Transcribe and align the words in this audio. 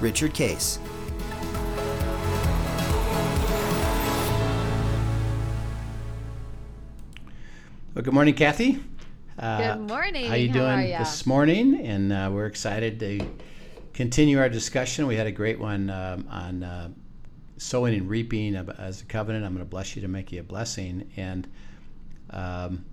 Richard 0.00 0.34
Case. 0.34 0.78
Well, 7.94 8.02
good 8.02 8.12
morning, 8.12 8.34
Kathy. 8.34 8.82
Uh, 9.38 9.74
good 9.74 9.88
morning. 9.88 10.26
How 10.26 10.34
you 10.34 10.50
doing 10.50 10.92
how 10.92 10.98
this 10.98 11.24
morning? 11.24 11.80
And 11.80 12.12
uh, 12.12 12.30
we're 12.30 12.46
excited 12.46 13.00
to 13.00 13.26
continue 13.94 14.38
our 14.38 14.50
discussion. 14.50 15.06
We 15.06 15.16
had 15.16 15.26
a 15.26 15.32
great 15.32 15.58
one 15.58 15.88
um, 15.88 16.26
on 16.30 16.62
uh, 16.62 16.90
sowing 17.56 17.94
and 17.94 18.08
reaping 18.08 18.54
as 18.54 19.00
a 19.00 19.06
covenant. 19.06 19.46
I'm 19.46 19.54
going 19.54 19.64
to 19.64 19.70
bless 19.70 19.96
you 19.96 20.02
to 20.02 20.08
make 20.08 20.30
you 20.30 20.40
a 20.40 20.42
blessing. 20.42 21.10
And 21.16 21.48
um, 22.30 22.84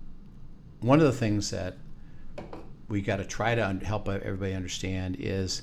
one 0.80 1.00
of 1.00 1.06
the 1.06 1.12
things 1.12 1.50
that 1.50 1.76
we 2.88 3.02
got 3.02 3.16
to 3.16 3.24
try 3.24 3.54
to 3.54 3.66
un- 3.66 3.80
help 3.80 4.08
everybody 4.08 4.54
understand 4.54 5.16
is 5.18 5.62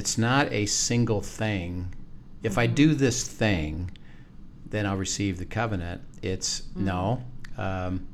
it's 0.00 0.16
not 0.16 0.50
a 0.50 0.64
single 0.64 1.20
thing. 1.20 1.94
If 2.42 2.52
mm-hmm. 2.52 2.60
I 2.60 2.66
do 2.68 2.94
this 2.94 3.28
thing, 3.28 3.90
then 4.64 4.86
I'll 4.86 4.96
receive 4.96 5.36
the 5.36 5.44
covenant. 5.44 6.00
It's 6.22 6.62
mm-hmm. 6.62 6.86
no. 6.86 7.22
Um, 7.58 8.08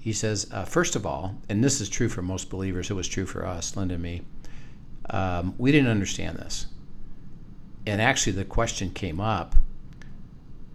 he 0.00 0.14
says, 0.14 0.48
uh, 0.50 0.64
first 0.64 0.96
of 0.96 1.04
all, 1.04 1.36
and 1.50 1.62
this 1.62 1.82
is 1.82 1.90
true 1.90 2.08
for 2.08 2.22
most 2.22 2.48
believers, 2.48 2.90
it 2.90 2.94
was 2.94 3.06
true 3.06 3.26
for 3.26 3.44
us, 3.46 3.76
Linda 3.76 3.92
and 3.92 4.02
me, 4.02 4.22
um, 5.10 5.54
we 5.58 5.70
didn't 5.70 5.90
understand 5.90 6.38
this. 6.38 6.68
And 7.86 8.00
actually, 8.00 8.32
the 8.32 8.46
question 8.46 8.88
came 8.88 9.20
up 9.20 9.54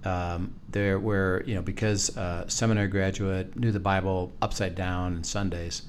um, 0.05 0.53
there 0.69 0.99
where, 0.99 1.43
you 1.47 1.55
know, 1.55 1.63
because 1.63 2.15
uh, 2.15 2.47
seminary 2.47 2.89
graduate, 2.89 3.55
knew 3.55 3.71
the 3.71 3.79
Bible 3.79 4.31
upside 4.43 4.75
down 4.75 5.13
and 5.15 5.25
Sundays. 5.25 5.81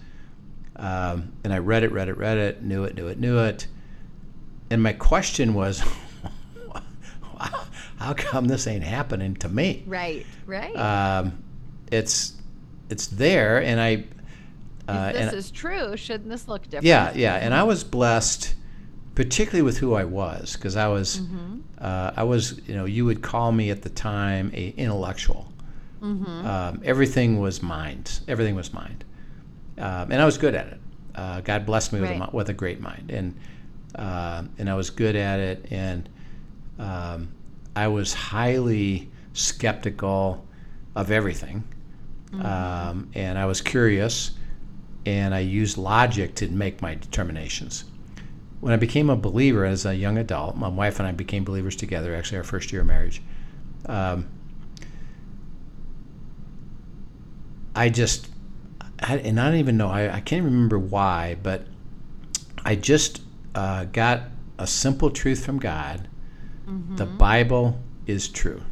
Um, 0.77 1.33
and 1.45 1.53
I 1.53 1.59
read 1.59 1.83
it, 1.83 1.93
read 1.93 2.09
it, 2.09 2.17
read 2.17 2.39
it, 2.39 2.63
knew 2.63 2.85
it, 2.85 2.95
knew 2.95 3.09
it, 3.09 3.21
knew 3.21 3.41
it. 3.41 3.67
And 4.71 4.83
my 4.83 4.93
question 4.93 5.55
was, 5.55 5.83
how 7.99 8.15
come 8.15 8.47
this 8.47 8.67
ain't 8.67 8.85
happening 8.85 9.35
to 9.37 9.49
me? 9.49 9.83
Right, 9.87 10.27
right. 10.47 10.77
Um, 10.77 11.43
it's 11.91 12.35
it's 12.91 13.07
there, 13.09 13.63
and 13.63 13.81
I. 13.81 14.05
Uh, 14.87 15.13
if 15.15 15.31
this 15.31 15.47
is 15.47 15.51
true, 15.51 15.97
shouldn't 15.97 16.31
this 16.31 16.49
look 16.49 16.63
different? 16.65 16.87
Yeah, 16.87 17.13
yeah. 17.15 17.35
And 17.37 17.53
I 17.53 17.63
was 17.63 17.85
blessed, 17.85 18.55
particularly 19.15 19.63
with 19.63 19.77
who 19.79 19.95
I 19.95 20.05
was, 20.05 20.55
because 20.55 20.77
I 20.77 20.89
was, 20.89 21.21
mm-hmm. 21.21 21.59
uh, 21.79 22.13
I 22.17 22.23
was, 22.23 22.59
you 22.67 22.75
know, 22.75 22.87
you 22.87 23.05
would 23.05 23.21
call 23.21 23.53
me 23.53 23.71
at 23.71 23.83
the 23.83 23.91
time 23.91 24.51
a 24.55 24.69
intellectual. 24.71 25.53
Mm-hmm. 26.01 26.47
Um, 26.47 26.81
everything 26.85 27.39
was 27.39 27.63
mind. 27.63 28.21
Everything 28.29 28.55
was 28.55 28.73
mind, 28.73 29.05
um, 29.77 30.11
and 30.11 30.23
I 30.23 30.25
was 30.25 30.39
good 30.39 30.55
at 30.55 30.69
it. 30.69 30.81
Uh, 31.15 31.41
God 31.41 31.67
blessed 31.67 31.93
me 31.93 32.01
with, 32.01 32.11
a, 32.11 32.31
with 32.33 32.49
a 32.49 32.55
great 32.55 32.81
mind, 32.81 33.11
and 33.11 33.39
uh, 33.95 34.45
and 34.59 34.69
I 34.69 34.75
was 34.75 34.91
good 34.91 35.17
at 35.17 35.41
it, 35.41 35.67
and 35.71 36.09
um, 36.79 37.33
I 37.75 37.89
was 37.89 38.13
highly 38.13 39.11
skeptical 39.33 40.47
of 40.95 41.11
everything. 41.11 41.65
Mm-hmm. 42.31 42.45
Um, 42.45 43.11
and 43.15 43.39
I 43.39 43.47
was 43.47 43.61
curious, 43.61 44.33
and 45.07 45.35
I 45.35 45.41
used 45.41 45.79
logic 45.79 46.35
to 46.37 46.49
make 46.49 46.83
my 46.83 46.95
determinations. 46.95 47.85
When 48.61 48.73
I 48.73 48.77
became 48.77 49.09
a 49.09 49.17
believer 49.17 49.65
as 49.65 49.87
a 49.87 49.95
young 49.95 50.19
adult, 50.19 50.57
my 50.57 50.69
wife 50.69 50.99
and 50.99 51.09
I 51.09 51.13
became 51.13 51.45
believers 51.45 51.77
together, 51.77 52.15
actually, 52.15 52.39
our 52.39 52.45
first 52.45 52.73
year 52.73 52.81
of 52.83 52.89
marriage. 52.89 53.23
Um, 53.87 54.29
I 57.75 57.89
just, 57.89 58.29
I, 59.01 59.19
and 59.19 59.41
I 59.41 59.51
don't 59.51 59.61
even 59.61 59.77
know, 59.77 59.89
I, 59.89 60.17
I 60.17 60.21
can't 60.21 60.45
remember 60.45 60.79
why, 60.79 61.37
but 61.43 61.67
I 62.65 62.75
just 62.75 63.21
uh, 63.55 63.85
got 63.85 64.23
a 64.59 64.67
simple 64.67 65.11
truth 65.11 65.45
from 65.45 65.59
God 65.59 66.09
mm-hmm. 66.69 66.97
the 66.97 67.07
Bible 67.07 67.81
is 68.07 68.29
true. 68.29 68.63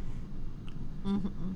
Mm-hmm. 1.05 1.53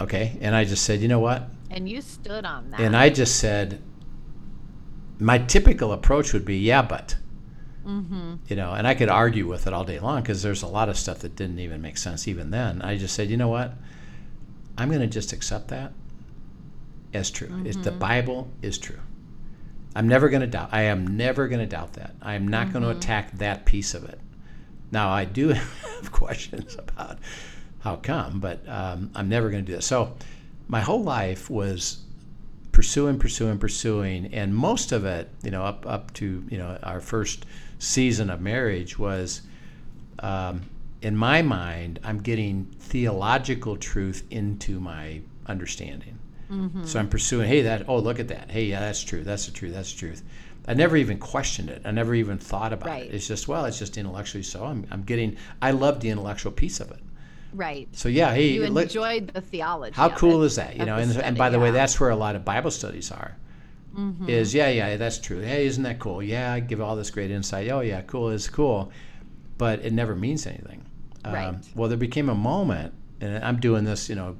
Okay. 0.00 0.38
And 0.40 0.54
I 0.54 0.64
just 0.64 0.84
said, 0.84 1.00
you 1.00 1.08
know 1.08 1.20
what? 1.20 1.48
And 1.70 1.88
you 1.88 2.00
stood 2.00 2.44
on 2.44 2.70
that. 2.70 2.80
And 2.80 2.96
I 2.96 3.10
just 3.10 3.38
said, 3.38 3.82
my 5.18 5.38
typical 5.38 5.92
approach 5.92 6.32
would 6.32 6.44
be, 6.44 6.58
yeah, 6.58 6.82
but. 6.82 7.16
Mm-hmm. 7.84 8.36
You 8.48 8.56
know, 8.56 8.72
and 8.72 8.86
I 8.86 8.94
could 8.94 9.08
argue 9.08 9.46
with 9.46 9.66
it 9.66 9.72
all 9.72 9.84
day 9.84 9.98
long 9.98 10.20
because 10.22 10.42
there's 10.42 10.62
a 10.62 10.66
lot 10.66 10.88
of 10.88 10.96
stuff 10.96 11.20
that 11.20 11.36
didn't 11.36 11.58
even 11.58 11.80
make 11.80 11.96
sense 11.96 12.28
even 12.28 12.50
then. 12.50 12.82
I 12.82 12.96
just 12.96 13.14
said, 13.14 13.30
you 13.30 13.36
know 13.36 13.48
what? 13.48 13.72
I'm 14.76 14.88
going 14.88 15.00
to 15.00 15.06
just 15.06 15.32
accept 15.32 15.68
that 15.68 15.92
as 17.14 17.30
true. 17.30 17.48
Mm-hmm. 17.48 17.82
the 17.82 17.90
Bible 17.90 18.50
is 18.62 18.78
true. 18.78 19.00
I'm 19.94 20.08
never 20.08 20.28
going 20.28 20.42
to 20.42 20.46
doubt. 20.46 20.68
I 20.72 20.82
am 20.82 21.16
never 21.16 21.48
going 21.48 21.60
to 21.60 21.66
doubt 21.66 21.94
that. 21.94 22.14
I 22.22 22.34
am 22.34 22.46
not 22.46 22.68
mm-hmm. 22.68 22.80
going 22.80 22.84
to 22.84 22.90
attack 22.90 23.36
that 23.38 23.64
piece 23.64 23.94
of 23.94 24.04
it. 24.04 24.20
Now, 24.90 25.10
I 25.10 25.24
do 25.24 25.48
have 25.48 26.12
questions 26.12 26.76
about 26.78 27.18
how 27.80 27.96
come, 27.96 28.40
but 28.40 28.66
um, 28.68 29.10
I'm 29.14 29.28
never 29.28 29.50
going 29.50 29.64
to 29.64 29.66
do 29.70 29.76
that. 29.76 29.82
So 29.82 30.14
my 30.68 30.80
whole 30.80 31.02
life 31.02 31.48
was 31.50 32.02
pursuing, 32.72 33.18
pursuing, 33.18 33.58
pursuing, 33.58 34.26
and 34.32 34.54
most 34.54 34.92
of 34.92 35.04
it, 35.04 35.28
you 35.42 35.50
know, 35.50 35.64
up 35.64 35.84
up 35.86 36.12
to 36.14 36.44
you 36.48 36.58
know 36.58 36.78
our 36.82 37.00
first 37.00 37.44
season 37.78 38.30
of 38.30 38.40
marriage 38.40 38.98
was, 38.98 39.42
um, 40.20 40.62
in 41.02 41.16
my 41.16 41.42
mind, 41.42 41.98
I'm 42.04 42.20
getting 42.20 42.66
theological 42.78 43.76
truth 43.76 44.24
into 44.30 44.78
my 44.80 45.22
understanding. 45.46 46.18
Mm-hmm. 46.50 46.84
So 46.84 46.98
I'm 46.98 47.08
pursuing. 47.08 47.48
Hey, 47.48 47.62
that. 47.62 47.88
Oh, 47.88 47.98
look 47.98 48.20
at 48.20 48.28
that. 48.28 48.50
Hey, 48.50 48.64
yeah, 48.64 48.80
that's 48.80 49.02
true. 49.02 49.22
That's 49.22 49.46
the 49.46 49.52
truth. 49.52 49.74
That's 49.74 49.92
the 49.92 49.98
truth. 49.98 50.22
I 50.66 50.74
never 50.74 50.96
even 50.96 51.18
questioned 51.18 51.70
it. 51.70 51.82
I 51.84 51.90
never 51.90 52.14
even 52.14 52.38
thought 52.38 52.72
about 52.72 52.88
right. 52.88 53.06
it. 53.06 53.14
It's 53.14 53.26
just 53.26 53.48
well, 53.48 53.64
it's 53.64 53.78
just 53.78 53.96
intellectually 53.96 54.42
so. 54.42 54.64
I'm, 54.64 54.86
I'm 54.90 55.02
getting. 55.02 55.36
I 55.62 55.70
love 55.70 56.00
the 56.00 56.10
intellectual 56.10 56.52
piece 56.52 56.80
of 56.80 56.90
it. 56.90 57.00
Right. 57.54 57.88
So 57.92 58.08
yeah, 58.08 58.34
hey, 58.34 58.48
you 58.48 58.64
enjoyed 58.64 59.28
the 59.28 59.40
theology. 59.40 59.94
How 59.94 60.10
cool 60.10 60.42
is 60.42 60.56
that? 60.56 60.76
You 60.76 60.84
know, 60.84 60.96
and, 60.96 61.10
study, 61.10 61.26
and 61.26 61.38
by 61.38 61.48
the 61.48 61.56
yeah. 61.56 61.64
way, 61.64 61.70
that's 61.70 61.98
where 61.98 62.10
a 62.10 62.16
lot 62.16 62.36
of 62.36 62.44
Bible 62.44 62.70
studies 62.70 63.10
are. 63.10 63.36
Mm-hmm. 63.96 64.28
Is 64.28 64.54
yeah, 64.54 64.68
yeah, 64.68 64.96
that's 64.96 65.18
true. 65.18 65.40
Hey, 65.40 65.66
isn't 65.66 65.82
that 65.82 65.98
cool? 65.98 66.22
Yeah, 66.22 66.52
I 66.52 66.60
give 66.60 66.80
all 66.80 66.96
this 66.96 67.10
great 67.10 67.30
insight. 67.30 67.70
Oh 67.70 67.80
yeah, 67.80 68.02
cool 68.02 68.28
is 68.28 68.48
cool, 68.48 68.92
but 69.56 69.80
it 69.80 69.92
never 69.92 70.14
means 70.14 70.46
anything. 70.46 70.84
Right. 71.24 71.46
Um, 71.46 71.60
well, 71.74 71.88
there 71.88 71.98
became 71.98 72.28
a 72.28 72.34
moment, 72.34 72.94
and 73.20 73.42
I'm 73.44 73.58
doing 73.58 73.84
this, 73.84 74.08
you 74.08 74.14
know, 74.14 74.36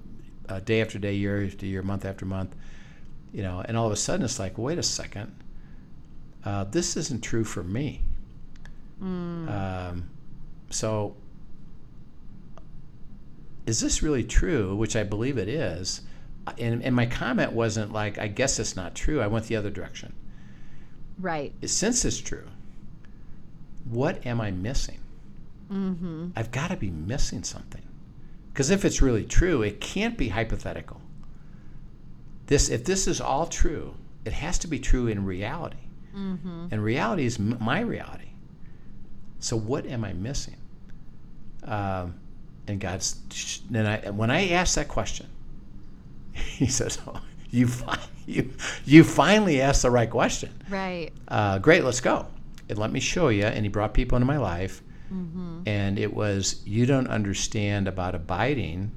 uh, 0.49 0.61
day 0.61 0.81
after 0.81 0.99
day, 0.99 1.15
year 1.15 1.45
after 1.45 1.67
year, 1.67 1.83
month 1.83 2.05
after 2.05 2.25
month, 2.25 2.55
you 3.33 3.43
know, 3.43 3.63
and 3.67 3.77
all 3.77 3.87
of 3.87 3.93
a 3.93 3.97
sudden 3.97 4.25
it's 4.25 4.39
like, 4.39 4.59
wait 4.59 4.79
a 4.79 4.83
second, 4.83 5.35
uh, 6.45 6.65
this 6.65 6.97
isn't 6.97 7.23
true 7.23 7.45
for 7.45 7.63
me. 7.63 8.03
Mm. 9.03 9.51
Um, 9.51 10.11
so 10.71 11.15
is 13.67 13.81
this 13.81 14.03
really 14.03 14.25
true? 14.25 14.75
Which 14.75 14.97
I 14.97 15.03
believe 15.03 15.37
it 15.37 15.49
is. 15.49 16.01
And, 16.59 16.83
and 16.83 16.97
my 16.97 17.05
comment 17.05 17.53
wasn't 17.53 17.93
like, 17.93 18.19
I 18.19 18.27
guess 18.27 18.59
it's 18.59 18.75
not 18.75 18.95
true. 18.95 19.21
I 19.21 19.27
went 19.27 19.45
the 19.45 19.57
other 19.57 19.69
direction. 19.69 20.15
Right. 21.19 21.53
Since 21.67 22.07
it's 22.07 22.19
true, 22.19 22.47
what 23.85 24.25
am 24.25 24.41
I 24.41 24.51
missing? 24.51 25.01
Mm-hmm. 25.71 26.29
I've 26.35 26.51
got 26.51 26.71
to 26.71 26.77
be 26.77 26.91
missing 26.91 27.45
something. 27.45 27.83
Because 28.59 28.71
if 28.71 28.85
it's 28.85 29.01
really 29.01 29.23
true, 29.23 29.63
it 29.63 29.81
can't 29.81 30.19
be 30.19 30.31
hypothetical. 30.31 31.01
This, 32.47 32.71
if 32.71 32.83
this 32.83 33.07
is 33.07 33.21
all 33.21 33.47
true, 33.47 33.95
it 34.25 34.33
has 34.33 34.59
to 34.59 34.67
be 34.67 34.81
true 34.81 35.07
in 35.07 35.25
reality. 35.25 35.77
Mm-hmm. 36.13 36.67
And 36.73 36.83
reality 36.83 37.25
is 37.25 37.39
m- 37.39 37.57
my 37.61 37.79
reality. 37.79 38.31
So 39.39 39.57
what 39.57 39.87
am 39.87 40.05
I 40.05 40.13
missing? 40.13 40.57
Um, 41.63 42.19
and 42.67 42.81
God's 42.81 43.63
and 43.73 43.87
I 43.87 44.11
when 44.11 44.33
I 44.33 44.49
asked 44.49 44.75
that 44.75 44.89
question, 44.89 45.29
He 46.33 46.67
says, 46.67 46.99
"Oh, 47.07 47.21
you 47.51 47.69
fi- 47.69 48.01
you 48.27 48.51
you 48.85 49.05
finally 49.05 49.61
asked 49.61 49.83
the 49.83 49.91
right 49.93 50.11
question. 50.11 50.51
Right. 50.69 51.13
Uh, 51.29 51.61
great, 51.61 51.85
let's 51.85 52.01
go. 52.01 52.27
And 52.69 52.77
let 52.77 52.91
me 52.91 52.99
show 52.99 53.29
you." 53.29 53.45
And 53.45 53.65
He 53.65 53.69
brought 53.69 53.95
people 53.95 54.17
into 54.17 54.27
my 54.27 54.39
life, 54.39 54.83
mm-hmm. 55.13 55.63
and 55.67 55.99
it 55.99 56.15
was 56.15 56.63
you 56.67 56.87
don't 56.87 57.09
understand 57.09 57.89
about 57.89 58.15
abiding 58.15 58.93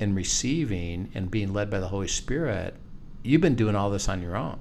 and 0.00 0.14
receiving 0.14 1.10
and 1.14 1.30
being 1.30 1.52
led 1.52 1.70
by 1.70 1.80
the 1.80 1.88
Holy 1.88 2.08
Spirit. 2.08 2.74
You've 3.22 3.40
been 3.40 3.54
doing 3.54 3.74
all 3.74 3.90
this 3.90 4.08
on 4.08 4.22
your 4.22 4.36
own, 4.36 4.60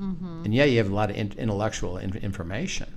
mm-hmm. 0.00 0.42
and 0.44 0.54
yeah, 0.54 0.64
you 0.64 0.78
have 0.78 0.90
a 0.90 0.94
lot 0.94 1.10
of 1.10 1.16
in- 1.16 1.34
intellectual 1.36 1.98
in- 1.98 2.16
information, 2.16 2.92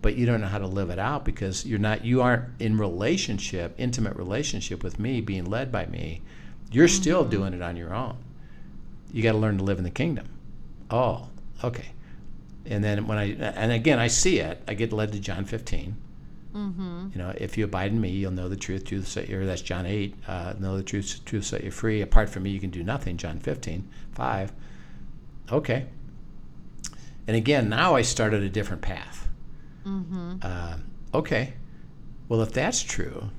but 0.00 0.16
you 0.16 0.26
don't 0.26 0.40
know 0.40 0.46
how 0.46 0.58
to 0.58 0.66
live 0.66 0.90
it 0.90 0.98
out 0.98 1.24
because 1.24 1.66
you're 1.66 1.78
not 1.78 2.04
you 2.04 2.22
aren't 2.22 2.44
in 2.60 2.78
relationship, 2.78 3.74
intimate 3.78 4.16
relationship 4.16 4.82
with 4.82 4.98
me, 4.98 5.20
being 5.20 5.44
led 5.44 5.70
by 5.70 5.86
me. 5.86 6.22
You're 6.70 6.88
still 6.88 7.24
doing 7.24 7.52
it 7.52 7.62
on 7.62 7.76
your 7.76 7.94
own. 7.94 8.16
You 9.12 9.22
got 9.22 9.32
to 9.32 9.38
learn 9.38 9.58
to 9.58 9.64
live 9.64 9.76
in 9.76 9.84
the 9.84 9.90
kingdom. 9.90 10.26
Oh, 10.90 11.28
okay. 11.62 11.92
And 12.66 12.82
then 12.82 13.06
when 13.06 13.18
I 13.18 13.32
and 13.34 13.72
again 13.72 13.98
I 13.98 14.06
see 14.06 14.38
it, 14.38 14.62
I 14.68 14.74
get 14.74 14.92
led 14.92 15.12
to 15.12 15.20
John 15.20 15.44
15. 15.44 15.96
Mm-hmm. 16.54 17.08
You 17.12 17.18
know, 17.18 17.34
if 17.38 17.56
you 17.56 17.64
abide 17.64 17.92
in 17.92 18.00
me, 18.00 18.10
you'll 18.10 18.32
know 18.32 18.48
the 18.48 18.56
truth. 18.56 18.84
Truth 18.84 19.08
set 19.08 19.28
you. 19.28 19.44
That's 19.46 19.62
John 19.62 19.86
8. 19.86 20.14
Uh, 20.28 20.54
know 20.58 20.76
the 20.76 20.82
truth. 20.82 21.24
Truth 21.24 21.46
set 21.46 21.64
you 21.64 21.70
free. 21.70 22.02
Apart 22.02 22.28
from 22.28 22.42
me, 22.42 22.50
you 22.50 22.60
can 22.60 22.70
do 22.70 22.82
nothing. 22.82 23.16
John 23.16 23.38
15, 23.38 23.88
5. 24.12 24.52
Okay. 25.50 25.86
And 27.26 27.36
again, 27.36 27.68
now 27.68 27.94
I 27.94 28.02
started 28.02 28.42
a 28.42 28.50
different 28.50 28.82
path. 28.82 29.28
Mm-hmm. 29.86 30.36
Uh, 30.42 30.76
okay. 31.14 31.54
Well, 32.28 32.42
if 32.42 32.52
that's 32.52 32.82
true, 32.82 33.30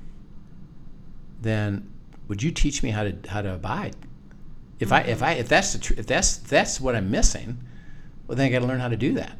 then 1.40 1.90
would 2.28 2.42
you 2.42 2.50
teach 2.50 2.82
me 2.82 2.90
how 2.90 3.04
to 3.04 3.16
how 3.28 3.42
to 3.42 3.54
abide? 3.54 3.96
If 4.80 4.92
I 4.92 5.00
if 5.02 5.22
I 5.22 5.32
if 5.32 5.48
that's 5.48 5.72
the 5.72 5.78
tr- 5.78 5.94
if 5.96 6.06
that's 6.06 6.38
that's 6.38 6.80
what 6.80 6.94
I'm 6.96 7.10
missing, 7.10 7.58
well 8.26 8.36
then 8.36 8.46
I 8.46 8.50
got 8.50 8.60
to 8.60 8.66
learn 8.66 8.80
how 8.80 8.88
to 8.88 8.96
do 8.96 9.14
that. 9.14 9.36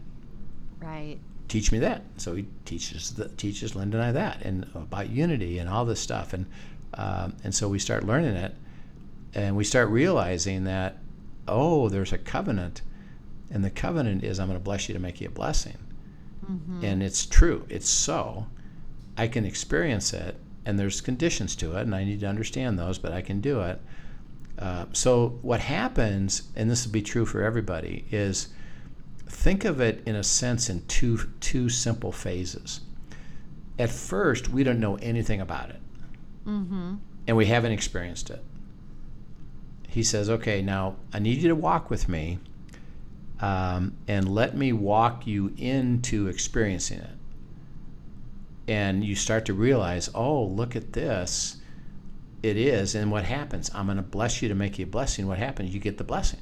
Right. 0.81 1.19
Teach 1.49 1.73
me 1.73 1.79
that. 1.81 2.03
So 2.17 2.35
he 2.35 2.47
teaches 2.65 3.15
the, 3.15 3.29
teaches 3.29 3.75
Linda 3.75 3.99
and 3.99 4.07
I 4.07 4.13
that 4.13 4.43
and 4.43 4.67
about 4.75 5.11
unity 5.11 5.59
and 5.59 5.69
all 5.69 5.85
this 5.85 6.01
stuff 6.01 6.33
and 6.33 6.47
um, 6.95 7.37
and 7.45 7.55
so 7.55 7.69
we 7.69 7.79
start 7.79 8.05
learning 8.05 8.37
it 8.37 8.55
and 9.35 9.57
we 9.57 9.65
start 9.65 9.89
realizing 9.89 10.65
that 10.65 10.99
oh 11.49 11.89
there's 11.89 12.13
a 12.13 12.19
covenant 12.19 12.83
and 13.51 13.65
the 13.65 13.71
covenant 13.71 14.25
is 14.25 14.39
I'm 14.41 14.49
going 14.49 14.59
to 14.59 14.65
bless 14.65 14.89
you 14.89 14.95
to 14.95 15.01
make 15.01 15.21
you 15.21 15.29
a 15.29 15.31
blessing 15.31 15.77
Mm-hmm. 16.51 16.85
and 16.85 17.03
it's 17.03 17.25
true 17.25 17.65
it's 17.71 17.89
so 17.89 18.47
i 19.17 19.27
can 19.27 19.47
experience 19.47 20.13
it 20.13 20.37
and 20.67 20.79
there's 20.79 21.01
conditions 21.01 21.57
to 21.57 21.75
it 21.79 21.81
and 21.83 21.95
i 21.95 22.05
need 22.05 22.21
to 22.21 22.27
understand 22.27 22.79
those 22.79 22.99
but 22.99 23.13
i 23.13 23.23
can 23.23 23.41
do 23.41 23.63
it 23.63 23.81
uh, 24.59 24.85
so 24.93 25.39
what 25.41 25.61
happens 25.61 26.43
and 26.55 26.71
this 26.71 26.85
will 26.85 26.93
be 26.93 27.01
true 27.01 27.25
for 27.25 27.43
everybody 27.43 28.05
is 28.11 28.49
think 29.27 29.65
of 29.65 29.81
it 29.81 30.03
in 30.07 30.15
a 30.17 30.23
sense 30.23 30.69
in 30.69 30.85
two 30.87 31.19
two 31.41 31.69
simple 31.69 32.13
phases 32.13 32.81
at 33.79 33.91
first 33.91 34.49
we 34.49 34.63
don't 34.63 34.81
know 34.81 34.97
anything 34.97 35.41
about 35.41 35.71
it 35.71 35.81
Mm-hmm. 36.47 36.97
and 37.27 37.37
we 37.39 37.47
haven't 37.47 37.73
experienced 37.73 38.29
it 38.29 38.43
he 39.89 40.03
says 40.03 40.29
okay 40.29 40.61
now 40.61 40.97
i 41.13 41.19
need 41.19 41.39
you 41.39 41.49
to 41.49 41.55
walk 41.55 41.89
with 41.89 42.07
me 42.09 42.39
um, 43.41 43.95
and 44.09 44.29
let 44.29 44.57
me 44.57 44.73
walk 44.73 45.27
you 45.27 45.53
into 45.59 46.29
experiencing 46.29 47.01
it. 47.01 47.11
And 48.67 49.05
you 49.05 49.15
start 49.15 49.45
to 49.47 49.55
realize, 49.55 50.09
oh, 50.15 50.45
look 50.45 50.77
at 50.77 50.93
this. 50.95 51.59
It 52.43 52.57
is. 52.57 52.95
And 52.95 53.11
what 53.11 53.25
happens? 53.25 53.71
I'm 53.75 53.87
going 53.87 53.97
to 53.99 54.03
bless 54.03 54.41
you 54.41 54.49
to 54.49 54.55
make 54.55 54.79
you 54.79 54.85
a 54.85 54.89
blessing. 54.89 55.27
What 55.27 55.39
happens? 55.39 55.75
You 55.75 55.81
get 55.81 55.99
the 55.99 56.05
blessing. 56.05 56.41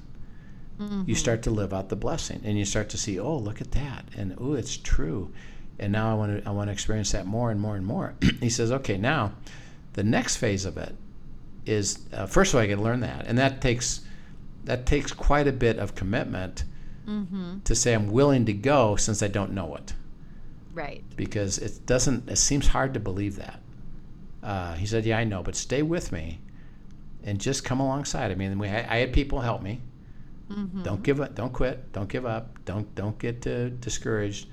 You 1.07 1.15
start 1.15 1.43
to 1.43 1.51
live 1.51 1.73
out 1.73 1.89
the 1.89 1.97
blessing, 1.97 2.41
and 2.45 2.59
you 2.59 2.65
start 2.65 2.89
to 2.91 2.99
see, 2.99 3.19
oh, 3.19 3.37
look 3.37 3.61
at 3.61 3.73
that, 3.73 4.05
and 4.17 4.35
oh, 4.41 4.55
it's 4.55 4.77
true. 4.77 5.31
And 5.79 5.93
now 5.93 6.11
I 6.11 6.15
want 6.15 6.43
to, 6.43 6.49
I 6.49 6.53
want 6.53 6.69
to 6.69 6.73
experience 6.73 7.13
that 7.13 7.27
more 7.27 7.51
and 7.51 7.61
more 7.61 7.77
and 7.77 7.85
more. 7.87 8.15
he 8.41 8.49
says, 8.51 8.71
okay, 8.73 8.97
now, 8.97 9.33
the 9.95 10.03
next 10.05 10.37
phase 10.37 10.65
of 10.65 10.77
it 10.79 10.95
is, 11.67 12.01
uh, 12.13 12.27
first 12.27 12.53
of 12.53 12.57
all, 12.59 12.63
I 12.63 12.67
got 12.67 12.77
to 12.77 12.83
learn 12.83 13.01
that, 13.01 13.27
and 13.27 13.39
that 13.39 13.61
takes, 13.61 14.01
that 14.65 14.87
takes 14.87 15.13
quite 15.13 15.47
a 15.49 15.53
bit 15.53 15.79
of 15.79 15.95
commitment 15.95 16.65
Mm-hmm. 17.05 17.59
to 17.65 17.75
say 17.75 17.95
I'm 17.95 18.13
willing 18.13 18.47
to 18.47 18.53
go 18.53 18.95
since 18.95 19.25
I 19.25 19.27
don't 19.27 19.53
know 19.55 19.75
it 19.75 19.93
Right. 20.73 21.03
because 21.17 21.59
it 21.59 21.85
doesn't 21.85 22.31
it 22.31 22.37
seems 22.37 22.69
hard 22.69 22.95
to 22.95 23.01
believe 23.01 23.35
that 23.37 23.59
uh, 24.41 24.75
he 24.75 24.87
said 24.87 25.05
yeah 25.05 25.19
I 25.19 25.25
know 25.25 25.43
but 25.43 25.57
stay 25.57 25.83
with 25.83 26.13
me 26.13 26.39
and 27.25 27.41
just 27.41 27.65
come 27.65 27.81
alongside 27.81 28.31
of 28.31 28.39
me 28.39 28.45
and 28.45 28.61
we 28.61 28.69
I 28.69 28.99
had 28.99 29.13
people 29.13 29.41
help 29.41 29.63
me 29.63 29.81
Mm-hmm. 30.53 30.83
don't 30.83 31.03
give 31.03 31.21
up 31.21 31.35
don't 31.35 31.53
quit 31.53 31.93
don't 31.93 32.09
give 32.09 32.27
up 32.27 32.63
don't 32.65 32.95
don't 32.95 33.19
get 33.19 33.47
uh, 33.47 33.71
discouraged 33.71 34.49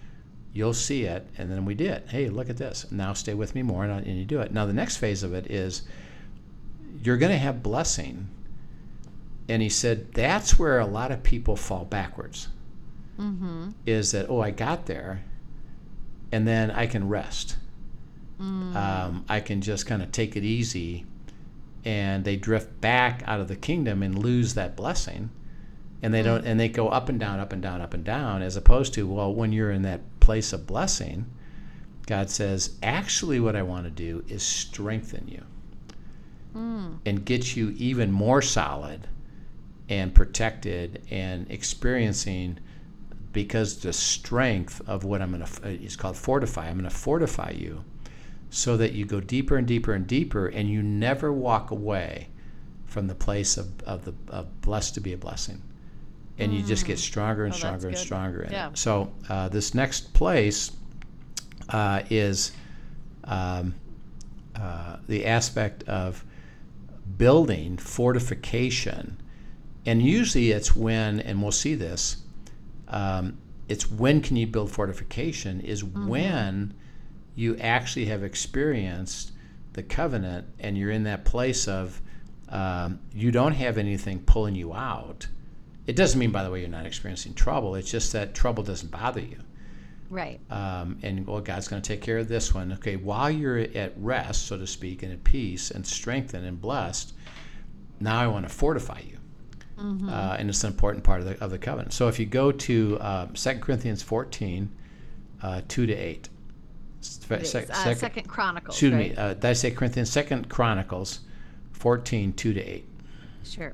you'll 0.54 0.74
see 0.74 1.04
it 1.04 1.28
and 1.38 1.52
then 1.52 1.66
we 1.66 1.74
did 1.76 2.04
hey 2.10 2.30
look 2.30 2.50
at 2.50 2.58
this 2.58 2.86
now 2.92 3.14
stay 3.14 3.34
with 3.34 3.54
me 3.54 3.64
more 3.64 3.84
and, 3.84 4.08
and 4.08 4.18
you 4.18 4.26
do 4.26 4.40
it 4.40 4.54
now 4.54 4.66
the 4.66 4.74
next 4.74 4.98
phase 4.98 5.24
of 5.24 5.34
it 5.34 5.52
is 5.52 5.84
you're 7.04 7.18
going 7.18 7.32
to 7.32 7.38
have 7.38 7.62
blessing 7.62 8.28
and 9.50 9.62
he 9.62 9.70
said 9.70 10.14
that's 10.14 10.58
where 10.58 10.80
a 10.80 10.86
lot 10.86 11.12
of 11.12 11.22
people 11.24 11.56
fall 11.56 11.86
backwards 11.86 12.48
Mm-hmm. 13.20 13.72
is 13.86 14.14
that 14.14 14.28
oh 14.30 14.40
I 14.40 14.52
got 14.52 14.86
there, 14.86 15.22
and 16.32 16.48
then 16.48 16.72
I 16.72 16.86
can 16.88 17.10
rest. 17.10 17.58
Mm. 18.40 18.74
Um, 18.74 19.26
I 19.28 19.42
can 19.42 19.60
just 19.60 19.86
kind 19.86 20.02
of 20.02 20.14
take 20.14 20.38
it 20.38 20.46
easy, 20.46 21.06
and 21.84 22.24
they 22.24 22.38
drift 22.38 22.80
back 22.80 23.22
out 23.26 23.42
of 23.42 23.50
the 23.50 23.58
kingdom 23.58 24.04
and 24.04 24.18
lose 24.18 24.54
that 24.54 24.78
blessing, 24.78 25.32
and 26.02 26.14
they 26.14 26.22
don't 26.24 26.46
and 26.46 26.60
they 26.60 26.70
go 26.70 26.90
up 26.90 27.10
and 27.10 27.20
down, 27.20 27.40
up 27.40 27.54
and 27.54 27.62
down, 27.62 27.82
up 27.82 27.94
and 27.94 28.04
down, 28.04 28.42
as 28.42 28.56
opposed 28.56 28.94
to 28.94 29.08
well 29.08 29.34
when 29.34 29.52
you're 29.52 29.72
in 29.72 29.82
that 29.84 30.02
place 30.20 30.54
of 30.54 30.66
blessing, 30.68 31.26
God 32.08 32.30
says 32.30 32.78
actually 32.84 33.40
what 33.40 33.56
I 33.56 33.64
want 33.64 33.86
to 33.86 33.92
do 33.92 34.24
is 34.28 34.44
strengthen 34.44 35.28
you 35.28 35.44
Mm. 36.56 36.98
and 37.06 37.24
get 37.24 37.56
you 37.56 37.76
even 37.78 38.12
more 38.12 38.42
solid 38.42 39.08
and 39.88 40.16
protected 40.16 41.04
and 41.12 41.46
experiencing 41.52 42.58
because 43.32 43.82
the 43.82 43.94
strength 43.94 44.82
of 44.88 45.04
what 45.04 45.22
I'm 45.22 45.32
going 45.32 45.46
to 45.46 45.68
is 45.70 45.96
called 45.96 46.18
fortify. 46.18 46.68
I'm 46.68 46.80
going 46.80 46.90
to 46.90 46.96
fortify 46.96 47.52
you 47.52 47.84
so 48.50 48.78
that 48.78 48.94
you 48.94 49.06
go 49.06 49.20
deeper 49.20 49.58
and 49.58 49.68
deeper 49.68 49.94
and 49.94 50.08
deeper 50.08 50.48
and 50.48 50.68
you 50.68 50.82
never 50.82 51.32
walk 51.32 51.70
away 51.70 52.30
from 52.86 53.06
the 53.06 53.16
place 53.16 53.56
of, 53.56 53.80
of 53.84 54.06
the 54.06 54.16
of 54.30 54.62
blessed 54.62 54.96
to 54.96 55.02
be 55.02 55.14
a 55.14 55.18
blessing. 55.18 55.62
And 56.40 56.54
you 56.54 56.64
just 56.64 56.86
get 56.86 56.98
stronger 57.00 57.46
and 57.46 57.54
Oh, 57.54 57.58
stronger 57.58 57.88
and 57.90 57.98
stronger 57.98 58.42
in 58.44 58.52
Yeah. 58.52 58.70
it. 58.70 58.78
So 58.78 59.12
uh, 59.28 59.50
this 59.50 59.74
next 59.74 60.14
place 60.14 60.72
uh, 61.70 62.04
is 62.10 62.52
um, 63.26 63.76
uh, 64.56 64.98
the 65.08 65.26
aspect 65.26 65.84
of 65.84 66.24
building 67.18 67.78
fortification. 67.78 69.18
And 69.86 70.02
usually 70.02 70.52
it's 70.52 70.76
when 70.76 71.20
and 71.20 71.42
we'll 71.42 71.52
see 71.52 71.76
this 71.76 72.18
um, 72.88 73.38
it's 73.68 73.90
when 73.90 74.22
can 74.22 74.36
you 74.36 74.48
build 74.48 74.72
fortification 74.72 75.62
is 75.62 75.84
when 75.84 76.74
you 77.36 77.56
actually 77.58 78.06
have 78.06 78.24
experienced 78.24 79.32
the 79.74 79.84
covenant 79.84 80.48
and 80.60 80.78
you're 80.78 80.92
in 80.92 81.04
that 81.04 81.24
place 81.24 81.68
of 81.68 82.02
um, 82.50 83.00
you 83.14 83.32
don't 83.32 83.54
have 83.54 83.78
anything 83.78 84.20
pulling 84.22 84.56
you 84.56 84.74
out 84.74 85.28
it 85.90 85.96
doesn't 85.96 86.20
mean 86.20 86.32
by 86.32 86.44
the 86.44 86.52
way 86.52 86.60
you're 86.60 86.70
not 86.70 86.86
experiencing 86.86 87.34
trouble 87.34 87.76
it's 87.76 87.90
just 87.92 88.14
that 88.14 88.34
trouble 88.36 88.64
doesn't 88.64 88.92
bother 88.92 89.22
you 89.22 89.38
Right. 90.12 90.40
um, 90.50 90.98
and 91.04 91.28
well, 91.28 91.40
God's 91.40 91.68
going 91.68 91.84
to 91.84 91.88
take 91.88 92.02
care 92.02 92.18
of 92.18 92.28
this 92.28 92.52
one. 92.52 92.74
Okay, 92.74 92.96
while 92.96 93.30
you're 93.30 93.60
at 93.60 93.94
rest, 93.96 94.48
so 94.48 94.58
to 94.58 94.66
speak, 94.66 95.04
and 95.04 95.14
at 95.14 95.24
peace 95.24 95.70
and 95.70 95.86
strengthened 95.86 96.48
and 96.48 96.60
blessed, 96.60 97.14
now 98.00 98.20
I 98.20 98.26
want 98.26 98.44
to 98.48 98.50
fortify 98.52 99.02
you. 99.08 99.18
Uh, 100.10 100.36
and 100.40 100.50
it's 100.50 100.64
an 100.64 100.72
important 100.72 101.04
part 101.04 101.20
of 101.22 101.28
the, 101.28 101.40
of 101.44 101.52
the 101.52 101.60
covenant. 101.60 101.94
So 101.94 102.08
if 102.08 102.18
you 102.20 102.26
go 102.26 102.52
to 102.52 102.98
uh, 103.00 103.28
2 103.36 103.60
Corinthians 103.60 104.02
14, 104.02 104.68
uh, 105.44 105.62
2 105.68 105.86
to 105.86 105.94
8. 105.94 106.30
S- 107.02 107.20
It 107.30 107.42
is. 107.44 107.54
Uh, 107.56 107.72
second- 107.76 107.98
second 108.00 108.28
Chronicles. 108.28 108.76
excuse 108.76 108.92
right? 108.94 109.12
me, 109.12 109.16
uh, 109.16 109.36
did 109.36 109.46
I 109.46 109.54
say 109.54 109.70
Corinthians? 109.70 110.10
Second 110.10 110.50
Chronicles 110.50 111.20
14, 111.74 112.34
2 112.34 112.54
to 112.54 112.60
8. 112.60 112.86
Sure. 113.44 113.74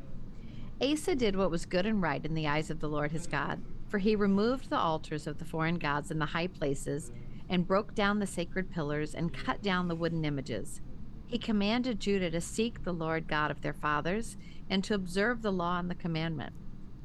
Asa 0.82 1.16
did 1.16 1.38
what 1.38 1.52
was 1.52 1.66
good 1.66 1.86
and 1.86 2.02
right 2.02 2.26
in 2.26 2.34
the 2.34 2.48
eyes 2.48 2.70
of 2.70 2.82
the 2.82 2.90
Lord 2.90 3.12
his 3.12 3.28
God, 3.28 3.62
for 3.88 3.98
he 3.98 4.16
removed 4.16 4.70
the 4.70 4.78
altars 4.78 5.26
of 5.26 5.38
the 5.38 5.46
foreign 5.46 5.80
gods 5.80 6.12
in 6.12 6.20
the 6.20 6.26
high 6.26 6.48
places, 6.48 7.14
and 7.48 7.68
broke 7.68 7.96
down 7.96 8.20
the 8.20 8.28
sacred 8.28 8.70
pillars, 8.70 9.16
and 9.16 9.34
cut 9.34 9.62
down 9.62 9.88
the 9.88 9.96
wooden 9.96 10.26
images. 10.26 10.82
He 11.28 11.38
commanded 11.38 12.00
Judah 12.00 12.30
to 12.32 12.42
seek 12.42 12.84
the 12.84 12.92
Lord 12.92 13.28
God 13.28 13.52
of 13.52 13.62
their 13.62 13.74
fathers, 13.74 14.36
and 14.70 14.84
to 14.84 14.96
observe 14.96 15.42
the 15.42 15.52
law 15.52 15.80
and 15.80 15.90
the 15.90 15.96
commandment. 15.96 16.54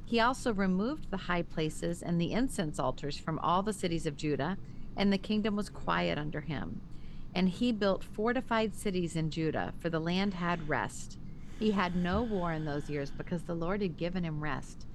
He 0.05 0.19
also 0.19 0.53
removed 0.53 1.11
the 1.11 1.17
high 1.17 1.43
places 1.43 2.03
and 2.03 2.21
the 2.21 2.33
incense 2.33 2.81
altars 2.81 3.19
from 3.19 3.39
all 3.39 3.63
the 3.63 3.73
cities 3.73 4.07
of 4.07 4.17
Judah, 4.17 4.59
and 4.97 5.13
the 5.13 5.19
kingdom 5.19 5.55
was 5.55 5.69
quiet 5.69 6.19
under 6.19 6.41
him. 6.41 6.81
And 7.33 7.49
he 7.49 7.71
built 7.71 8.03
fortified 8.03 8.75
cities 8.75 9.15
in 9.15 9.31
Judah, 9.31 9.73
for 9.79 9.89
the 9.89 10.01
land 10.01 10.35
had 10.35 10.69
rest. 10.69 11.17
He 11.61 11.73
had 11.73 11.95
no 11.95 12.23
war 12.23 12.55
in 12.55 12.65
those 12.65 12.89
years 12.89 13.11
because 13.11 13.43
the 13.43 13.55
Lord 13.55 13.83
had 13.83 13.99
given 13.99 14.25
him 14.25 14.43
rest. 14.43 14.87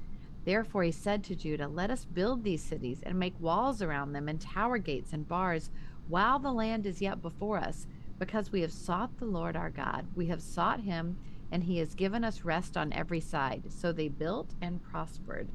Therefore 0.46 0.82
he 0.82 0.92
said 0.92 1.24
to 1.26 1.36
Judah, 1.36 1.68
Let 1.68 1.92
us 1.92 2.06
build 2.06 2.44
these 2.44 2.64
cities 2.64 3.02
and 3.04 3.20
make 3.20 3.40
walls 3.40 3.84
around 3.84 4.14
them 4.14 4.28
and 4.28 4.42
tower 4.42 4.80
gates 4.80 5.14
and 5.14 5.28
bars 5.28 5.70
while 6.08 6.40
the 6.40 6.52
land 6.52 6.88
is 6.88 7.04
yet 7.04 7.22
before 7.22 7.60
us, 7.60 7.86
because 8.18 8.52
we 8.52 8.62
have 8.62 8.74
sought 8.74 9.16
the 9.20 9.26
Lord 9.26 9.56
our 9.56 9.70
God. 9.70 10.08
We 10.16 10.26
have 10.26 10.42
sought 10.42 10.80
him, 10.80 11.18
and 11.52 11.64
he 11.64 11.78
has 11.78 11.94
given 11.94 12.24
us 12.24 12.44
rest 12.44 12.76
on 12.76 12.92
every 12.94 13.22
side. 13.22 13.66
So 13.70 13.92
they 13.92 14.08
built 14.08 14.56
and 14.60 14.82
prospered. 14.82 15.48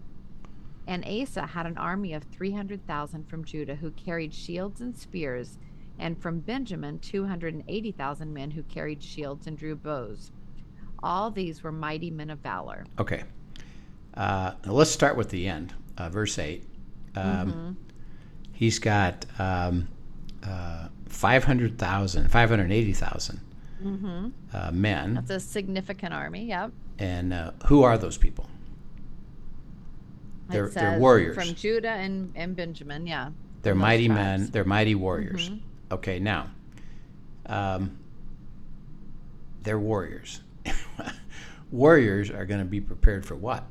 And 0.87 1.05
Asa 1.05 1.45
had 1.47 1.67
an 1.67 1.77
army 1.77 2.13
of 2.13 2.23
300,000 2.23 3.29
from 3.29 3.45
Judah 3.45 3.75
who 3.75 3.91
carried 3.91 4.33
shields 4.33 4.81
and 4.81 4.97
spears, 4.97 5.59
and 5.99 6.23
from 6.23 6.39
Benjamin 6.39 7.01
280,000 7.01 8.33
men 8.33 8.53
who 8.53 8.63
carried 8.63 9.03
shields 9.03 9.49
and 9.49 9.59
drew 9.59 9.75
bows. 9.75 10.31
All 11.03 11.31
these 11.31 11.63
were 11.63 11.73
mighty 11.73 12.11
men 12.11 12.31
of 12.31 12.39
valor. 12.41 12.85
Okay. 12.99 13.25
Uh, 14.15 14.53
let's 14.67 14.91
start 14.91 15.17
with 15.17 15.31
the 15.31 15.47
end, 15.49 15.73
uh, 15.97 16.09
verse 16.09 16.39
8. 16.39 16.65
Um, 17.17 17.77
He's 18.53 18.79
got 18.79 19.25
um, 19.39 19.89
uh, 20.43 20.89
500,000, 21.09 22.31
580,000 22.31 23.41
uh, 24.53 24.71
men. 24.71 25.15
That's 25.15 25.31
a 25.31 25.41
significant 25.41 26.13
army, 26.13 26.45
yep. 26.45 26.71
And 26.99 27.33
uh, 27.33 27.53
who 27.67 27.83
are 27.85 27.97
those 27.97 28.19
people? 28.19 28.51
They're, 30.51 30.69
they're 30.69 30.99
warriors. 30.99 31.37
From 31.37 31.55
Judah 31.55 31.89
and, 31.89 32.33
and 32.35 32.55
Benjamin, 32.55 33.07
yeah. 33.07 33.31
They're 33.63 33.75
mighty 33.75 34.09
tribes. 34.09 34.19
men. 34.19 34.51
They're 34.51 34.65
mighty 34.65 34.95
warriors. 34.95 35.49
Mm-hmm. 35.49 35.95
Okay, 35.95 36.19
now, 36.19 36.51
um, 37.47 37.99
they're 39.63 39.79
warriors. 39.79 40.41
warriors 41.71 42.31
are 42.31 42.45
going 42.47 42.61
to 42.61 42.67
be 42.67 42.81
prepared 42.81 43.25
for 43.25 43.35
what? 43.35 43.65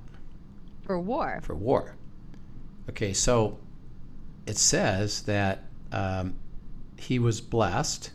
For 0.84 1.00
war. 1.00 1.40
For 1.44 1.56
war. 1.56 1.96
Okay, 2.90 3.14
so 3.14 3.60
it 4.46 4.58
says 4.58 5.24
that 5.24 5.64
um, 5.92 6.36
he 6.98 7.20
was 7.20 7.42
blessed, 7.42 8.12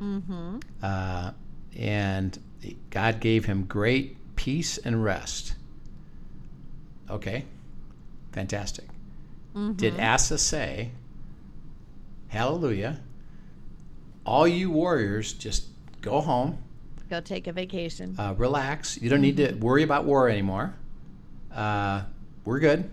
Mm-hmm. 0.00 0.58
uh, 0.82 1.30
and 1.76 2.38
God 2.90 3.20
gave 3.20 3.44
him 3.44 3.64
great 3.64 4.16
peace 4.36 4.76
and 4.78 5.04
rest. 5.04 5.54
Okay, 7.08 7.44
fantastic. 8.32 8.86
Did 9.76 10.00
Asa 10.00 10.36
say, 10.36 10.90
Hallelujah? 12.28 12.98
All 14.26 14.48
you 14.48 14.70
warriors, 14.70 15.32
just 15.32 15.66
go 16.00 16.20
home, 16.20 16.58
Go 17.10 17.20
take 17.20 17.46
a 17.46 17.52
vacation. 17.52 18.14
uh, 18.18 18.34
relax. 18.36 19.00
You 19.00 19.10
don't 19.10 19.20
need 19.20 19.36
to 19.36 19.52
worry 19.54 19.82
about 19.82 20.04
war 20.04 20.28
anymore. 20.28 20.74
Uh, 21.52 22.02
we're 22.44 22.58
good. 22.60 22.90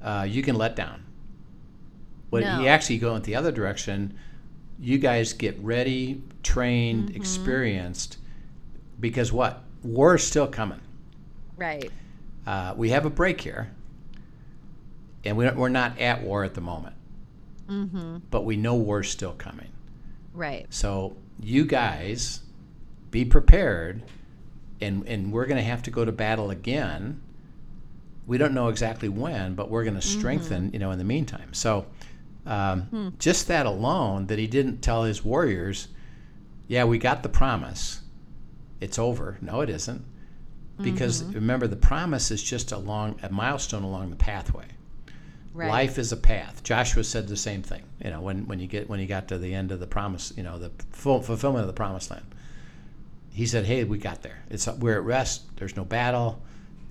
Uh, 0.00 0.26
you 0.28 0.42
can 0.42 0.56
let 0.56 0.76
down. 0.76 1.02
But 2.30 2.42
No. 2.42 2.60
he 2.60 2.68
actually 2.68 2.98
going 2.98 3.22
the 3.22 3.34
other 3.34 3.52
direction. 3.52 4.14
You 4.78 4.98
guys 4.98 5.32
get 5.32 5.58
ready, 5.60 6.22
trained, 6.42 7.14
experienced, 7.16 8.18
because 9.00 9.32
what? 9.32 9.62
War 9.82 10.14
is 10.16 10.24
still 10.26 10.46
coming. 10.46 10.80
right. 11.56 11.90
Uh, 12.46 12.74
we 12.76 12.90
have 12.90 13.06
a 13.06 13.10
break 13.10 13.40
here, 13.40 13.70
and 15.24 15.36
we 15.36 15.44
don't, 15.44 15.56
we're 15.56 15.68
not 15.68 15.96
at 16.00 16.22
war 16.22 16.42
at 16.42 16.54
the 16.54 16.60
moment. 16.60 16.96
Mm-hmm. 17.68 18.16
But 18.32 18.44
we 18.44 18.56
know 18.56 18.74
war's 18.74 19.08
still 19.08 19.34
coming. 19.34 19.68
Right. 20.34 20.66
So 20.70 21.16
you 21.40 21.64
guys 21.64 22.40
be 23.12 23.24
prepared, 23.24 24.02
and 24.80 25.06
and 25.06 25.32
we're 25.32 25.46
going 25.46 25.58
to 25.58 25.62
have 25.62 25.84
to 25.84 25.92
go 25.92 26.04
to 26.04 26.10
battle 26.10 26.50
again. 26.50 27.22
We 28.26 28.38
don't 28.38 28.54
know 28.54 28.68
exactly 28.68 29.08
when, 29.08 29.54
but 29.54 29.70
we're 29.70 29.84
going 29.84 29.94
to 29.94 30.00
mm-hmm. 30.00 30.18
strengthen. 30.18 30.72
You 30.72 30.80
know, 30.80 30.90
in 30.90 30.98
the 30.98 31.04
meantime. 31.04 31.54
So 31.54 31.86
um, 32.44 32.82
hmm. 32.82 33.08
just 33.20 33.46
that 33.46 33.66
alone, 33.66 34.26
that 34.26 34.40
he 34.40 34.48
didn't 34.48 34.82
tell 34.82 35.04
his 35.04 35.24
warriors, 35.24 35.86
"Yeah, 36.66 36.82
we 36.82 36.98
got 36.98 37.22
the 37.22 37.28
promise. 37.28 38.00
It's 38.80 38.98
over." 38.98 39.38
No, 39.40 39.60
it 39.60 39.70
isn't, 39.70 40.04
because 40.80 41.22
mm-hmm. 41.22 41.34
remember 41.34 41.68
the 41.68 41.76
promise 41.76 42.32
is 42.32 42.42
just 42.42 42.72
along 42.72 43.20
a 43.22 43.30
milestone 43.30 43.84
along 43.84 44.10
the 44.10 44.16
pathway. 44.16 44.66
Right. 45.54 45.68
Life 45.68 45.98
is 45.98 46.12
a 46.12 46.16
path. 46.16 46.62
Joshua 46.62 47.04
said 47.04 47.28
the 47.28 47.36
same 47.36 47.62
thing. 47.62 47.82
You 48.02 48.10
know, 48.10 48.22
when, 48.22 48.46
when 48.46 48.58
you 48.58 48.66
get 48.66 48.88
when 48.88 49.00
he 49.00 49.06
got 49.06 49.28
to 49.28 49.38
the 49.38 49.52
end 49.52 49.70
of 49.70 49.80
the 49.80 49.86
promise, 49.86 50.32
you 50.36 50.42
know, 50.42 50.58
the 50.58 50.70
full 50.90 51.20
fulfillment 51.20 51.62
of 51.62 51.66
the 51.66 51.74
promised 51.74 52.10
land. 52.10 52.24
He 53.32 53.46
said, 53.46 53.64
"Hey, 53.64 53.84
we 53.84 53.98
got 53.98 54.22
there. 54.22 54.42
It's 54.50 54.66
we're 54.66 54.96
at 54.96 55.04
rest. 55.04 55.56
There's 55.56 55.76
no 55.76 55.84
battle. 55.84 56.42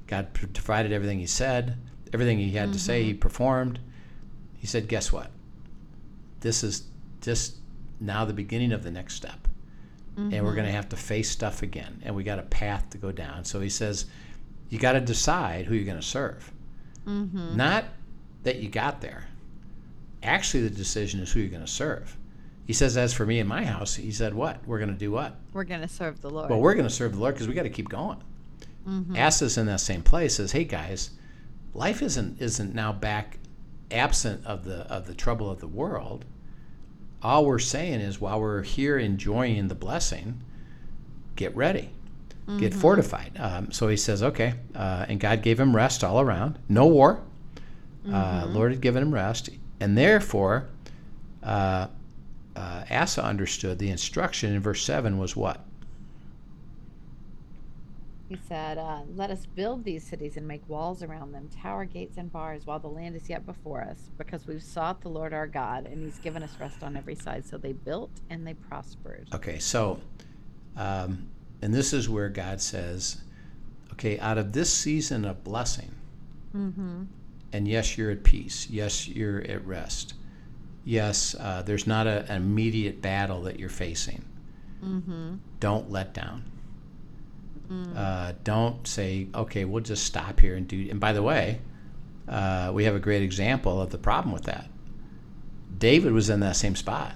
God 0.07 0.33
provided 0.33 0.91
everything 0.91 1.19
He 1.19 1.27
said. 1.27 1.77
Everything 2.13 2.39
He 2.39 2.51
had 2.51 2.73
to 2.73 2.79
say, 2.79 3.03
He 3.03 3.11
mm-hmm. 3.11 3.19
performed." 3.19 3.79
He 4.57 4.67
said, 4.67 4.87
"Guess 4.87 5.11
what? 5.11 5.31
This 6.41 6.63
is 6.63 6.83
just 7.21 7.57
now 7.99 8.25
the 8.25 8.33
beginning 8.33 8.71
of 8.71 8.83
the 8.83 8.91
next 8.91 9.13
step, 9.15 9.47
and 10.17 10.31
we're 10.31 10.39
mm-hmm. 10.39 10.55
going 10.55 10.65
to 10.65 10.71
have 10.71 10.89
to 10.89 10.97
face 10.97 11.29
stuff 11.29 11.61
again, 11.61 12.01
and 12.03 12.15
we 12.15 12.23
got 12.23 12.39
a 12.39 12.43
path 12.43 12.89
to 12.91 12.97
go 12.97 13.11
down." 13.11 13.45
So 13.45 13.61
He 13.61 13.69
says, 13.69 14.05
"You 14.69 14.79
got 14.79 14.93
to 14.93 15.01
decide 15.01 15.65
who 15.65 15.75
you're 15.75 15.85
going 15.85 15.99
to 15.99 16.05
serve." 16.05 16.51
Mm-hmm. 17.05 17.55
Not 17.55 17.85
that 18.43 18.57
you 18.57 18.69
got 18.69 19.01
there. 19.01 19.27
Actually, 20.23 20.63
the 20.63 20.75
decision 20.75 21.19
is 21.19 21.31
who 21.31 21.39
you're 21.39 21.49
going 21.49 21.65
to 21.65 21.71
serve. 21.71 22.15
He 22.71 22.73
says, 22.73 22.95
as 22.95 23.13
for 23.13 23.25
me 23.25 23.41
and 23.41 23.49
my 23.49 23.65
house, 23.65 23.95
he 23.95 24.13
said, 24.13 24.33
what? 24.33 24.65
We're 24.65 24.77
going 24.77 24.93
to 24.93 24.97
do 24.97 25.11
what? 25.11 25.35
We're 25.51 25.65
going 25.65 25.81
to 25.81 25.89
serve 25.89 26.21
the 26.21 26.29
Lord. 26.29 26.49
Well, 26.49 26.61
we're 26.61 26.73
going 26.73 26.87
to 26.87 26.89
serve 26.89 27.15
the 27.15 27.19
Lord 27.19 27.33
because 27.33 27.49
we 27.49 27.53
got 27.53 27.63
to 27.63 27.69
keep 27.69 27.89
going. 27.89 28.23
Asa's 29.13 29.57
in 29.57 29.65
that 29.65 29.81
same 29.81 30.01
place. 30.01 30.37
Says, 30.37 30.53
hey 30.53 30.63
guys, 30.63 31.09
life 31.73 32.01
isn't 32.01 32.41
isn't 32.41 32.73
now 32.73 32.93
back 32.93 33.39
absent 33.91 34.45
of 34.45 34.63
the 34.63 34.89
of 34.89 35.05
the 35.05 35.13
trouble 35.13 35.51
of 35.51 35.59
the 35.59 35.67
world. 35.67 36.23
All 37.21 37.45
we're 37.45 37.59
saying 37.59 37.99
is 37.99 38.21
while 38.21 38.39
we're 38.39 38.63
here 38.63 38.97
enjoying 38.97 39.67
the 39.67 39.75
blessing, 39.75 40.41
get 41.35 41.53
ready, 41.53 41.89
get 42.57 42.73
fortified. 42.73 43.33
Um, 43.37 43.73
so 43.73 43.89
he 43.89 43.97
says, 43.97 44.23
okay, 44.23 44.53
uh, 44.73 45.07
and 45.09 45.19
God 45.19 45.41
gave 45.41 45.59
him 45.59 45.75
rest 45.75 46.05
all 46.05 46.21
around, 46.21 46.57
no 46.69 46.87
war. 46.87 47.19
Uh, 48.09 48.45
Lord 48.47 48.71
had 48.71 48.79
given 48.79 49.03
him 49.03 49.13
rest, 49.13 49.49
and 49.81 49.97
therefore, 49.97 50.69
uh, 51.43 51.87
uh, 52.61 52.83
Asa 52.91 53.23
understood 53.23 53.79
the 53.79 53.89
instruction 53.89 54.53
in 54.53 54.59
verse 54.61 54.83
seven 54.83 55.17
was 55.17 55.35
what? 55.35 55.65
He 58.29 58.37
said, 58.47 58.77
uh, 58.77 59.01
Let 59.15 59.29
us 59.29 59.45
build 59.45 59.83
these 59.83 60.03
cities 60.05 60.37
and 60.37 60.47
make 60.47 60.67
walls 60.69 61.03
around 61.03 61.33
them, 61.33 61.49
tower 61.61 61.83
gates 61.83 62.15
and 62.17 62.31
bars, 62.31 62.65
while 62.65 62.79
the 62.79 62.87
land 62.87 63.15
is 63.15 63.29
yet 63.29 63.45
before 63.45 63.81
us, 63.81 64.09
because 64.17 64.47
we've 64.47 64.63
sought 64.63 65.01
the 65.01 65.09
Lord 65.09 65.33
our 65.33 65.47
God, 65.47 65.85
and 65.85 66.01
he's 66.01 66.17
given 66.19 66.41
us 66.41 66.55
rest 66.59 66.81
on 66.81 66.95
every 66.95 67.15
side. 67.15 67.45
So 67.45 67.57
they 67.57 67.73
built 67.73 68.11
and 68.29 68.47
they 68.47 68.53
prospered. 68.53 69.27
Okay, 69.33 69.59
so, 69.59 69.99
um, 70.77 71.27
and 71.61 71.73
this 71.73 71.91
is 71.91 72.07
where 72.07 72.29
God 72.29 72.61
says, 72.61 73.21
okay, 73.93 74.17
out 74.19 74.37
of 74.37 74.53
this 74.53 74.73
season 74.73 75.25
of 75.25 75.43
blessing, 75.43 75.91
Mm-hmm. 76.55 77.03
and 77.53 77.67
yes, 77.67 77.97
you're 77.97 78.11
at 78.11 78.23
peace. 78.23 78.69
Yes, 78.69 79.07
you're 79.07 79.41
at 79.41 79.65
rest. 79.65 80.13
Yes, 80.83 81.35
uh, 81.39 81.61
there's 81.63 81.85
not 81.85 82.07
a, 82.07 82.25
an 82.31 82.37
immediate 82.37 83.01
battle 83.01 83.43
that 83.43 83.59
you're 83.59 83.69
facing. 83.69 84.25
Mm-hmm. 84.83 85.35
Don't 85.59 85.91
let 85.91 86.13
down. 86.13 86.43
Uh, 87.95 88.33
don't 88.43 88.85
say, 88.85 89.27
okay, 89.33 89.63
we'll 89.63 89.81
just 89.81 90.03
stop 90.03 90.41
here 90.41 90.55
and 90.55 90.67
do. 90.67 90.89
And 90.89 90.99
by 90.99 91.13
the 91.13 91.23
way, 91.23 91.61
uh, 92.27 92.71
we 92.73 92.83
have 92.83 92.95
a 92.95 92.99
great 92.99 93.21
example 93.21 93.81
of 93.81 93.91
the 93.91 93.97
problem 93.97 94.33
with 94.33 94.43
that. 94.43 94.69
David 95.77 96.11
was 96.11 96.29
in 96.29 96.41
that 96.41 96.57
same 96.57 96.75
spot. 96.75 97.13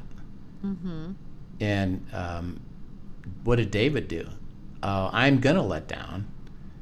Mm-hmm. 0.66 1.12
And 1.60 2.06
um, 2.14 2.62
what 3.44 3.58
did 3.58 3.70
David 3.70 4.08
do? 4.08 4.30
Uh, 4.82 5.10
I'm 5.12 5.40
going 5.40 5.58
to 5.58 5.62
let 5.62 5.90
down. 5.90 6.32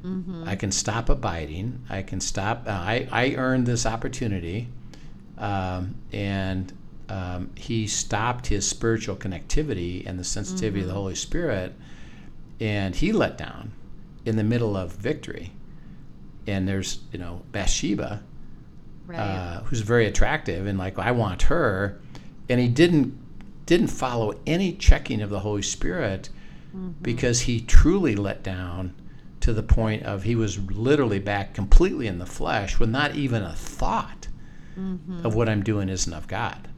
Mm-hmm. 0.04 0.44
I 0.46 0.54
can 0.54 0.70
stop 0.70 1.08
abiding. 1.08 1.84
I 1.90 2.02
can 2.02 2.20
stop. 2.20 2.68
Uh, 2.68 2.70
I, 2.70 3.08
I 3.10 3.34
earned 3.34 3.66
this 3.66 3.86
opportunity. 3.86 4.68
Um, 5.38 5.96
and 6.12 6.72
um, 7.08 7.50
he 7.56 7.86
stopped 7.86 8.46
his 8.46 8.66
spiritual 8.68 9.16
connectivity 9.16 10.06
and 10.06 10.18
the 10.18 10.24
sensitivity 10.24 10.82
of 10.82 10.88
the 10.88 10.94
Holy 10.94 11.14
Spirit. 11.14 11.74
And 12.60 12.94
he 12.94 13.12
let 13.12 13.36
down 13.36 13.72
in 14.24 14.36
the 14.36 14.44
middle 14.44 14.76
of 14.76 14.92
victory. 14.92 15.52
And 16.46 16.68
there's, 16.68 17.00
you 17.12 17.18
know, 17.18 17.42
Bathsheba, 17.52 18.22
Right. 19.06 19.18
uh, 19.18 19.60
who's 19.64 19.80
very 19.82 20.06
attractive 20.06 20.66
and 20.66 20.78
like 20.78 20.98
I 20.98 21.10
want 21.10 21.42
her, 21.42 22.00
and 22.48 22.58
he 22.58 22.68
didn't 22.68 23.18
didn't 23.66 23.88
follow 23.88 24.34
any 24.46 24.72
checking 24.72 25.20
of 25.20 25.28
the 25.30 25.40
Holy 25.40 25.60
Spirit 25.62 26.30
because 27.02 27.40
he 27.42 27.60
truly 27.60 28.14
let 28.16 28.42
down 28.42 28.94
to 29.40 29.52
the 29.52 29.62
point 29.62 30.02
of 30.04 30.22
he 30.24 30.34
was 30.34 30.58
literally 30.70 31.18
back 31.18 31.52
completely 31.54 32.06
in 32.06 32.18
the 32.18 32.26
flesh 32.26 32.78
with 32.78 32.88
not 32.90 33.14
even 33.14 33.42
a 33.42 33.52
thought 33.54 34.23
of 35.22 35.34
what 35.34 35.48
I'm 35.48 35.62
doing 35.62 35.88
isn't 35.88 36.12
of 36.12 36.26
God. 36.28 36.68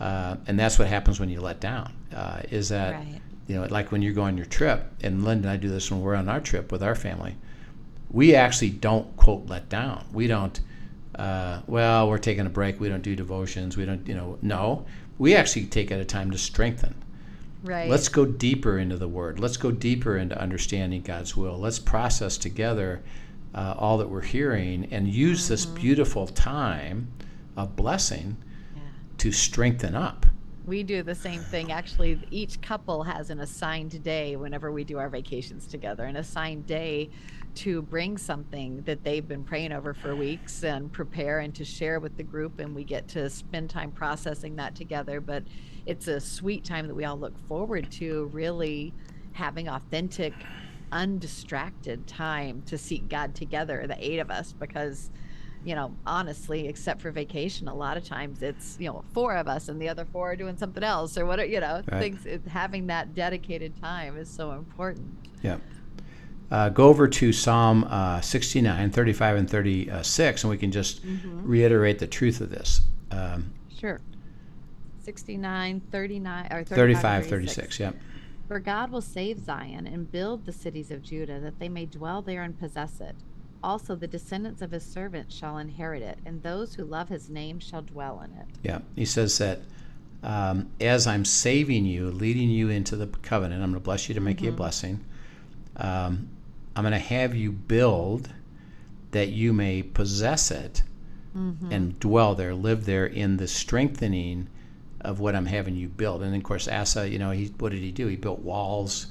Uh, 0.00 0.36
and 0.46 0.58
that's 0.58 0.78
what 0.78 0.88
happens 0.88 1.20
when 1.20 1.28
you 1.28 1.40
let 1.40 1.60
down. 1.60 1.92
Uh, 2.14 2.40
is 2.50 2.70
that 2.70 2.94
Right. 2.94 3.20
you 3.46 3.54
know 3.56 3.66
like 3.70 3.92
when 3.92 4.00
you 4.02 4.12
go 4.12 4.22
on 4.22 4.36
your 4.36 4.46
trip, 4.46 4.90
and 5.02 5.24
Linda 5.24 5.48
and 5.48 5.52
I 5.52 5.56
do 5.60 5.68
this 5.68 5.90
when 5.90 6.00
we're 6.00 6.14
on 6.14 6.28
our 6.28 6.40
trip 6.40 6.72
with 6.72 6.82
our 6.82 6.94
family. 6.94 7.36
We 8.10 8.34
actually 8.34 8.70
don't 8.70 9.14
quote 9.16 9.46
let 9.48 9.68
down. 9.68 10.04
We 10.12 10.26
don't. 10.26 10.58
Uh, 11.14 11.60
well, 11.66 12.08
we're 12.08 12.18
taking 12.18 12.46
a 12.46 12.50
break. 12.50 12.80
We 12.80 12.88
don't 12.88 13.02
do 13.02 13.14
devotions. 13.14 13.76
We 13.76 13.84
don't. 13.84 14.06
You 14.08 14.14
know. 14.14 14.38
No, 14.42 14.86
we 15.18 15.34
actually 15.34 15.66
take 15.66 15.90
it 15.90 16.00
a 16.00 16.04
time 16.04 16.30
to 16.30 16.38
strengthen. 16.38 16.94
right. 17.62 17.90
Let's 17.90 18.08
go 18.08 18.24
deeper 18.24 18.78
into 18.78 18.96
the 18.96 19.08
Word. 19.08 19.38
Let's 19.38 19.58
go 19.58 19.70
deeper 19.70 20.16
into 20.16 20.40
understanding 20.40 21.02
God's 21.02 21.36
will. 21.36 21.58
Let's 21.58 21.78
process 21.78 22.38
together 22.38 23.02
uh, 23.54 23.74
all 23.76 23.98
that 23.98 24.08
we're 24.08 24.22
hearing 24.22 24.86
and 24.92 25.08
use 25.08 25.48
this 25.48 25.66
beautiful 25.66 26.26
time 26.26 27.12
of 27.56 27.76
blessing 27.76 28.36
Yeah. 28.74 28.82
to 29.18 29.32
strengthen 29.32 29.94
up. 29.94 30.26
We 30.66 30.82
do 30.84 31.02
the 31.02 31.14
same 31.14 31.40
thing. 31.40 31.72
Actually, 31.72 32.20
each 32.30 32.60
couple 32.60 33.02
has 33.02 33.30
an 33.30 33.40
assigned 33.40 34.02
day 34.04 34.36
whenever 34.36 34.70
we 34.70 34.84
do 34.84 34.98
our 34.98 35.08
vacations 35.08 35.66
together, 35.66 36.04
an 36.04 36.16
assigned 36.16 36.66
day 36.66 37.10
to 37.56 37.82
bring 37.82 38.16
something 38.16 38.82
that 38.82 39.02
they've 39.02 39.26
been 39.26 39.42
praying 39.42 39.72
over 39.72 39.92
for 39.92 40.14
weeks 40.14 40.62
and 40.62 40.92
prepare 40.92 41.40
and 41.40 41.52
to 41.56 41.64
share 41.64 41.98
with 41.98 42.16
the 42.16 42.22
group. 42.22 42.60
And 42.60 42.76
we 42.76 42.84
get 42.84 43.08
to 43.08 43.28
spend 43.28 43.68
time 43.70 43.90
processing 43.90 44.54
that 44.56 44.76
together. 44.76 45.20
But 45.20 45.42
it's 45.86 46.06
a 46.06 46.20
sweet 46.20 46.64
time 46.64 46.86
that 46.86 46.94
we 46.94 47.04
all 47.04 47.18
look 47.18 47.36
forward 47.48 47.90
to, 47.92 48.30
really 48.32 48.92
having 49.32 49.68
authentic, 49.68 50.34
undistracted 50.92 52.06
time 52.06 52.62
to 52.66 52.76
seek 52.78 53.08
God 53.08 53.34
together, 53.34 53.86
the 53.86 53.96
eight 53.98 54.18
of 54.18 54.30
us, 54.30 54.52
because 54.52 55.10
you 55.62 55.74
know, 55.74 55.94
honestly, 56.06 56.68
except 56.68 57.02
for 57.02 57.10
vacation, 57.10 57.68
a 57.68 57.74
lot 57.74 57.96
of 57.98 58.04
times 58.04 58.42
it's, 58.42 58.78
you 58.80 58.86
know, 58.86 59.04
four 59.12 59.36
of 59.36 59.46
us 59.46 59.68
and 59.68 59.80
the 59.80 59.88
other 59.90 60.06
four 60.06 60.32
are 60.32 60.36
doing 60.36 60.56
something 60.56 60.82
else 60.82 61.18
or 61.18 61.26
what, 61.26 61.50
you 61.50 61.60
know, 61.60 61.82
Right. 61.92 62.00
things, 62.00 62.24
it, 62.24 62.40
having 62.48 62.86
that 62.86 63.14
dedicated 63.14 63.78
time 63.80 64.16
is 64.16 64.30
so 64.30 64.52
important. 64.52 65.06
Yeah. 65.42 65.58
Uh, 66.50 66.70
go 66.70 66.88
over 66.88 67.06
to 67.06 67.32
Psalm 67.32 67.84
uh, 67.90 68.22
69, 68.22 68.90
35, 68.90 69.36
and 69.36 69.50
36, 69.50 70.42
and 70.44 70.50
we 70.50 70.56
can 70.56 70.72
just 70.72 71.02
reiterate 71.04 71.98
the 71.98 72.06
truth 72.06 72.40
of 72.40 72.48
this. 72.50 72.80
Um, 73.10 73.52
Sure. 73.78 74.00
69, 75.04 75.80
39, 75.92 76.44
or 76.52 76.64
35, 76.64 76.74
35, 76.74 77.26
36. 77.26 77.54
36, 77.54 77.80
yep. 77.80 77.96
For 78.50 78.58
God 78.58 78.90
will 78.90 79.00
save 79.00 79.38
Zion 79.38 79.86
and 79.86 80.10
build 80.10 80.44
the 80.44 80.52
cities 80.52 80.90
of 80.90 81.04
Judah, 81.04 81.38
that 81.38 81.60
they 81.60 81.68
may 81.68 81.86
dwell 81.86 82.20
there 82.20 82.42
and 82.42 82.58
possess 82.58 83.00
it. 83.00 83.14
Also, 83.62 83.94
the 83.94 84.08
descendants 84.08 84.60
of 84.60 84.72
his 84.72 84.84
servants 84.84 85.36
shall 85.36 85.58
inherit 85.58 86.02
it, 86.02 86.18
and 86.26 86.42
those 86.42 86.74
who 86.74 86.84
love 86.84 87.08
his 87.08 87.30
name 87.30 87.60
shall 87.60 87.82
dwell 87.82 88.20
in 88.24 88.36
it. 88.36 88.46
Yeah, 88.64 88.80
he 88.96 89.04
says 89.04 89.38
that 89.38 89.60
um, 90.24 90.68
as 90.80 91.06
I'm 91.06 91.24
saving 91.24 91.86
you, 91.86 92.10
leading 92.10 92.50
you 92.50 92.70
into 92.70 92.96
the 92.96 93.06
covenant, 93.06 93.62
I'm 93.62 93.70
going 93.70 93.80
to 93.80 93.84
bless 93.84 94.08
you 94.08 94.16
to 94.16 94.20
make 94.20 94.40
you 94.40 94.48
a 94.48 94.52
blessing. 94.52 95.04
Um, 95.76 96.28
I'm 96.74 96.82
going 96.82 96.90
to 96.90 96.98
have 96.98 97.36
you 97.36 97.52
build 97.52 98.30
that 99.12 99.28
you 99.28 99.52
may 99.52 99.84
possess 99.84 100.50
it 100.50 100.82
and 101.70 102.00
dwell 102.00 102.34
there, 102.34 102.56
live 102.56 102.84
there 102.84 103.06
in 103.06 103.36
the 103.36 103.46
strengthening 103.46 104.48
of 105.02 105.20
what 105.20 105.34
I'm 105.34 105.46
having 105.46 105.76
you 105.76 105.88
build. 105.88 106.22
And 106.22 106.34
of 106.34 106.42
course, 106.42 106.68
Asa, 106.68 107.08
you 107.08 107.18
know, 107.18 107.30
he 107.30 107.46
what 107.58 107.72
did 107.72 107.80
he 107.80 107.92
do? 107.92 108.06
He 108.06 108.16
built 108.16 108.40
walls, 108.40 109.06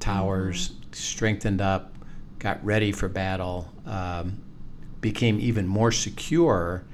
towers, 0.00 0.70
mm-hmm. 0.70 0.92
strengthened 0.92 1.60
up, 1.60 1.94
got 2.38 2.64
ready 2.64 2.92
for 2.92 3.08
battle, 3.08 3.68
um, 3.86 4.40
became 5.00 5.38
even 5.40 5.66
more 5.66 5.92
secure 5.92 6.84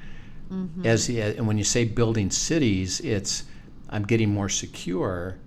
mm-hmm. 0.50 0.86
as 0.86 1.06
he, 1.06 1.20
and 1.20 1.46
when 1.46 1.58
you 1.58 1.64
say 1.64 1.84
building 1.84 2.30
cities, 2.30 3.00
it's 3.00 3.44
I'm 3.90 4.04
getting 4.04 4.30
more 4.30 4.48
secure 4.48 5.38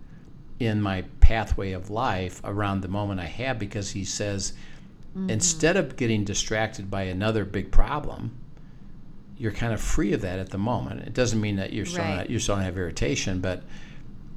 in 0.59 0.81
my 0.81 1.03
pathway 1.19 1.71
of 1.71 1.89
life 1.89 2.41
around 2.43 2.81
the 2.81 2.87
moment 2.87 3.19
I 3.19 3.25
have 3.25 3.59
because 3.59 3.91
he 3.91 4.05
says 4.05 4.53
mm-hmm. 5.15 5.29
instead 5.29 5.77
of 5.77 5.97
getting 5.97 6.23
distracted 6.23 6.89
by 6.89 7.03
another 7.03 7.45
big 7.45 7.71
problem, 7.71 8.37
you're 9.37 9.51
kind 9.51 9.73
of 9.73 9.79
free 9.81 10.13
of 10.13 10.21
that 10.21 10.39
at 10.39 10.49
the 10.49 10.57
moment. 10.57 11.01
It 11.01 11.13
doesn't 11.13 11.39
mean 11.39 11.57
that 11.57 11.73
you're 11.73 11.85
still 11.85 12.03
Right. 12.03 12.17
not, 12.17 12.29
you 12.29 12.39
still 12.39 12.55
don't 12.55 12.65
have 12.65 12.77
irritation, 12.77 13.39
but 13.39 13.63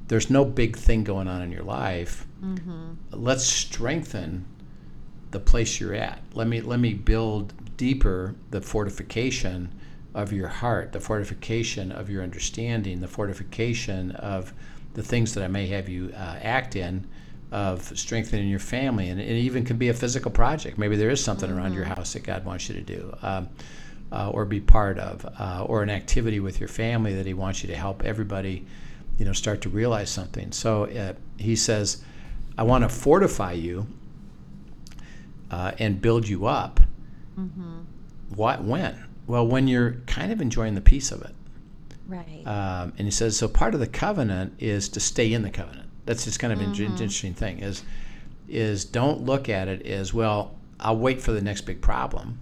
there's 0.07 0.29
no 0.29 0.45
big 0.45 0.75
thing 0.77 1.03
going 1.03 1.27
on 1.27 1.41
in 1.41 1.51
your 1.51 1.63
life. 1.63 2.27
Let's 3.11 3.43
strengthen 3.45 4.45
the 5.31 5.39
place 5.39 5.79
you're 5.79 5.93
at. 5.95 6.21
Let 6.33 6.47
me 6.47 6.61
let 6.61 6.79
me 6.79 6.93
build 6.93 7.53
deeper 7.77 8.35
the 8.51 8.61
fortification 8.61 9.73
of 10.13 10.33
your 10.33 10.49
heart, 10.49 10.91
the 10.91 10.99
fortification 10.99 11.91
of 11.91 12.09
your 12.09 12.21
understanding, 12.21 12.99
the 12.99 13.07
fortification 13.07 14.11
of 14.11 14.53
the 14.93 15.01
things 15.01 15.33
that 15.33 15.43
I 15.43 15.47
may 15.47 15.67
have 15.67 15.87
you 15.87 16.11
uh, 16.13 16.37
act 16.41 16.75
in, 16.75 17.07
of 17.51 17.97
strengthening 17.97 18.49
your 18.49 18.59
family, 18.59 19.07
and 19.09 19.21
it 19.21 19.37
even 19.37 19.63
can 19.63 19.77
be 19.77 19.87
a 19.87 19.93
physical 19.93 20.29
project. 20.31 20.77
Maybe 20.77 20.97
there 20.97 21.09
is 21.09 21.23
something 21.23 21.49
around 21.49 21.73
your 21.73 21.85
house 21.85 22.11
that 22.13 22.23
God 22.23 22.43
wants 22.43 22.67
you 22.67 22.75
to 22.75 22.81
do. 22.81 23.15
Um, 23.21 23.47
uh, 24.11 24.29
or 24.29 24.45
be 24.45 24.59
part 24.59 24.99
of, 24.99 25.25
uh, 25.39 25.63
or 25.67 25.83
an 25.83 25.89
activity 25.89 26.39
with 26.39 26.59
your 26.59 26.69
family 26.69 27.13
that 27.15 27.25
he 27.25 27.33
wants 27.33 27.63
you 27.63 27.67
to 27.67 27.75
help 27.75 28.03
everybody, 28.03 28.65
you 29.17 29.25
know, 29.25 29.33
start 29.33 29.61
to 29.61 29.69
realize 29.69 30.09
something. 30.09 30.51
So 30.51 30.85
uh, 30.85 31.13
he 31.37 31.55
says, 31.55 32.03
"I 32.57 32.63
want 32.63 32.83
to 32.83 32.89
fortify 32.89 33.53
you 33.53 33.87
uh, 35.49 35.71
and 35.79 36.01
build 36.01 36.27
you 36.27 36.45
up." 36.45 36.79
What? 38.35 38.63
When? 38.63 39.03
Well, 39.27 39.47
when 39.47 39.67
you're 39.67 39.93
kind 40.07 40.31
of 40.31 40.41
enjoying 40.41 40.75
the 40.75 40.81
peace 40.81 41.11
of 41.11 41.21
it. 41.21 41.35
Right. 42.07 42.43
Um, 42.45 42.93
and 42.97 43.07
he 43.07 43.11
says, 43.11 43.37
so 43.37 43.47
part 43.47 43.73
of 43.73 43.79
the 43.79 43.87
covenant 43.87 44.53
is 44.59 44.89
to 44.89 44.99
stay 44.99 45.31
in 45.33 45.41
the 45.43 45.49
covenant. 45.49 45.89
That's 46.05 46.25
just 46.25 46.39
kind 46.39 46.51
of 46.53 46.59
an 46.59 46.71
Mm-hmm. 46.73 46.83
in- 46.83 46.91
interesting 46.91 47.33
thing. 47.33 47.59
Is 47.59 47.83
is 48.47 48.83
don't 48.85 49.21
look 49.23 49.47
at 49.49 49.67
it 49.69 49.85
as 49.85 50.13
well. 50.13 50.55
I'll 50.79 50.97
wait 50.97 51.21
for 51.21 51.31
the 51.31 51.41
next 51.41 51.61
big 51.61 51.81
problem. 51.81 52.39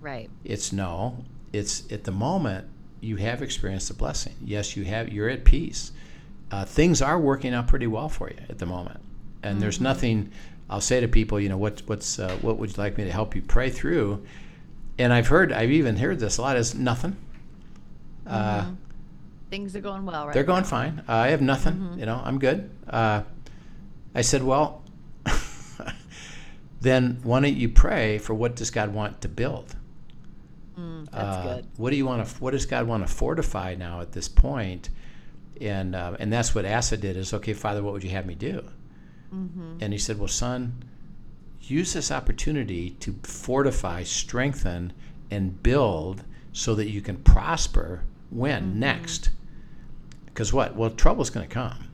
Right. 0.00 0.30
It's 0.44 0.72
no. 0.72 1.24
It's 1.52 1.90
at 1.92 2.04
the 2.04 2.12
moment 2.12 2.66
you 3.00 3.16
have 3.16 3.42
experienced 3.42 3.88
the 3.88 3.94
blessing. 3.94 4.34
Yes, 4.44 4.76
you 4.76 4.84
have. 4.84 5.12
You're 5.12 5.28
at 5.28 5.44
peace. 5.44 5.92
Uh, 6.50 6.64
things 6.64 7.00
are 7.00 7.18
working 7.18 7.54
out 7.54 7.68
pretty 7.68 7.86
well 7.86 8.08
for 8.08 8.28
you 8.28 8.36
at 8.48 8.58
the 8.58 8.66
moment, 8.66 9.00
and 9.42 9.60
there's 9.62 9.80
nothing. 9.80 10.30
I'll 10.68 10.80
say 10.80 11.00
to 11.00 11.08
people, 11.08 11.40
you 11.40 11.48
know, 11.48 11.56
what 11.56 11.82
what's 11.86 12.18
uh, 12.18 12.36
what 12.40 12.58
would 12.58 12.76
you 12.76 12.82
like 12.82 12.98
me 12.98 13.04
to 13.04 13.12
help 13.12 13.34
you 13.34 13.42
pray 13.42 13.70
through? 13.70 14.24
And 14.98 15.12
I've 15.12 15.28
heard, 15.28 15.52
I've 15.52 15.70
even 15.70 15.96
heard 15.96 16.18
this 16.20 16.38
a 16.38 16.42
lot. 16.42 16.56
Is 16.56 16.74
nothing. 16.74 17.16
Uh, 18.26 18.72
Things 19.48 19.74
are 19.74 19.80
going 19.80 20.06
well 20.06 20.26
right 20.26 20.34
they're 20.34 20.44
going 20.44 20.62
now. 20.62 20.68
fine. 20.68 21.02
Uh, 21.08 21.12
I 21.12 21.28
have 21.28 21.40
nothing. 21.40 21.96
You 21.98 22.06
know, 22.06 22.20
I'm 22.24 22.38
good. 22.38 22.70
Uh, 22.88 23.22
I 24.14 24.20
said, 24.22 24.44
well, 24.44 24.82
then 26.80 27.18
why 27.22 27.40
don't 27.40 27.56
you 27.56 27.68
pray 27.68 28.18
for 28.18 28.34
what 28.34 28.54
does 28.56 28.70
God 28.70 28.94
want 28.94 29.20
to 29.22 29.28
build? 29.28 29.74
That's 31.12 31.36
Uh, 31.36 31.42
good. 31.56 31.66
What 31.76 31.90
do 31.90 31.96
you 31.96 32.06
want 32.06 32.26
to? 32.26 32.34
What 32.42 32.52
does 32.52 32.66
God 32.66 32.86
want 32.86 33.06
to 33.06 33.12
fortify 33.12 33.74
now 33.74 34.00
at 34.00 34.12
this 34.12 34.28
point? 34.28 34.90
And 35.60 35.94
uh, 35.94 36.16
and 36.18 36.32
that's 36.32 36.54
what 36.54 36.64
Asa 36.64 36.96
did. 36.96 37.16
Is 37.16 37.34
okay, 37.34 37.52
Father, 37.52 37.82
what 37.82 37.92
would 37.92 38.04
you 38.04 38.10
have 38.10 38.26
me 38.26 38.34
do? 38.34 38.64
Mm-hmm. 39.34 39.78
And 39.80 39.92
he 39.92 39.98
said, 39.98 40.18
Well, 40.18 40.28
son, 40.28 40.82
use 41.60 41.92
this 41.92 42.10
opportunity 42.10 42.90
to 43.00 43.14
fortify, 43.22 44.02
strengthen, 44.02 44.92
and 45.30 45.62
build 45.62 46.24
so 46.52 46.74
that 46.74 46.88
you 46.90 47.00
can 47.00 47.16
prosper. 47.16 48.02
When 48.30 48.62
Mm-hmm. 48.70 48.78
next? 48.80 49.30
Because 50.26 50.52
what? 50.52 50.76
Well, 50.76 50.90
trouble's 50.90 51.30
going 51.30 51.46
to 51.48 51.52
come 51.52 51.89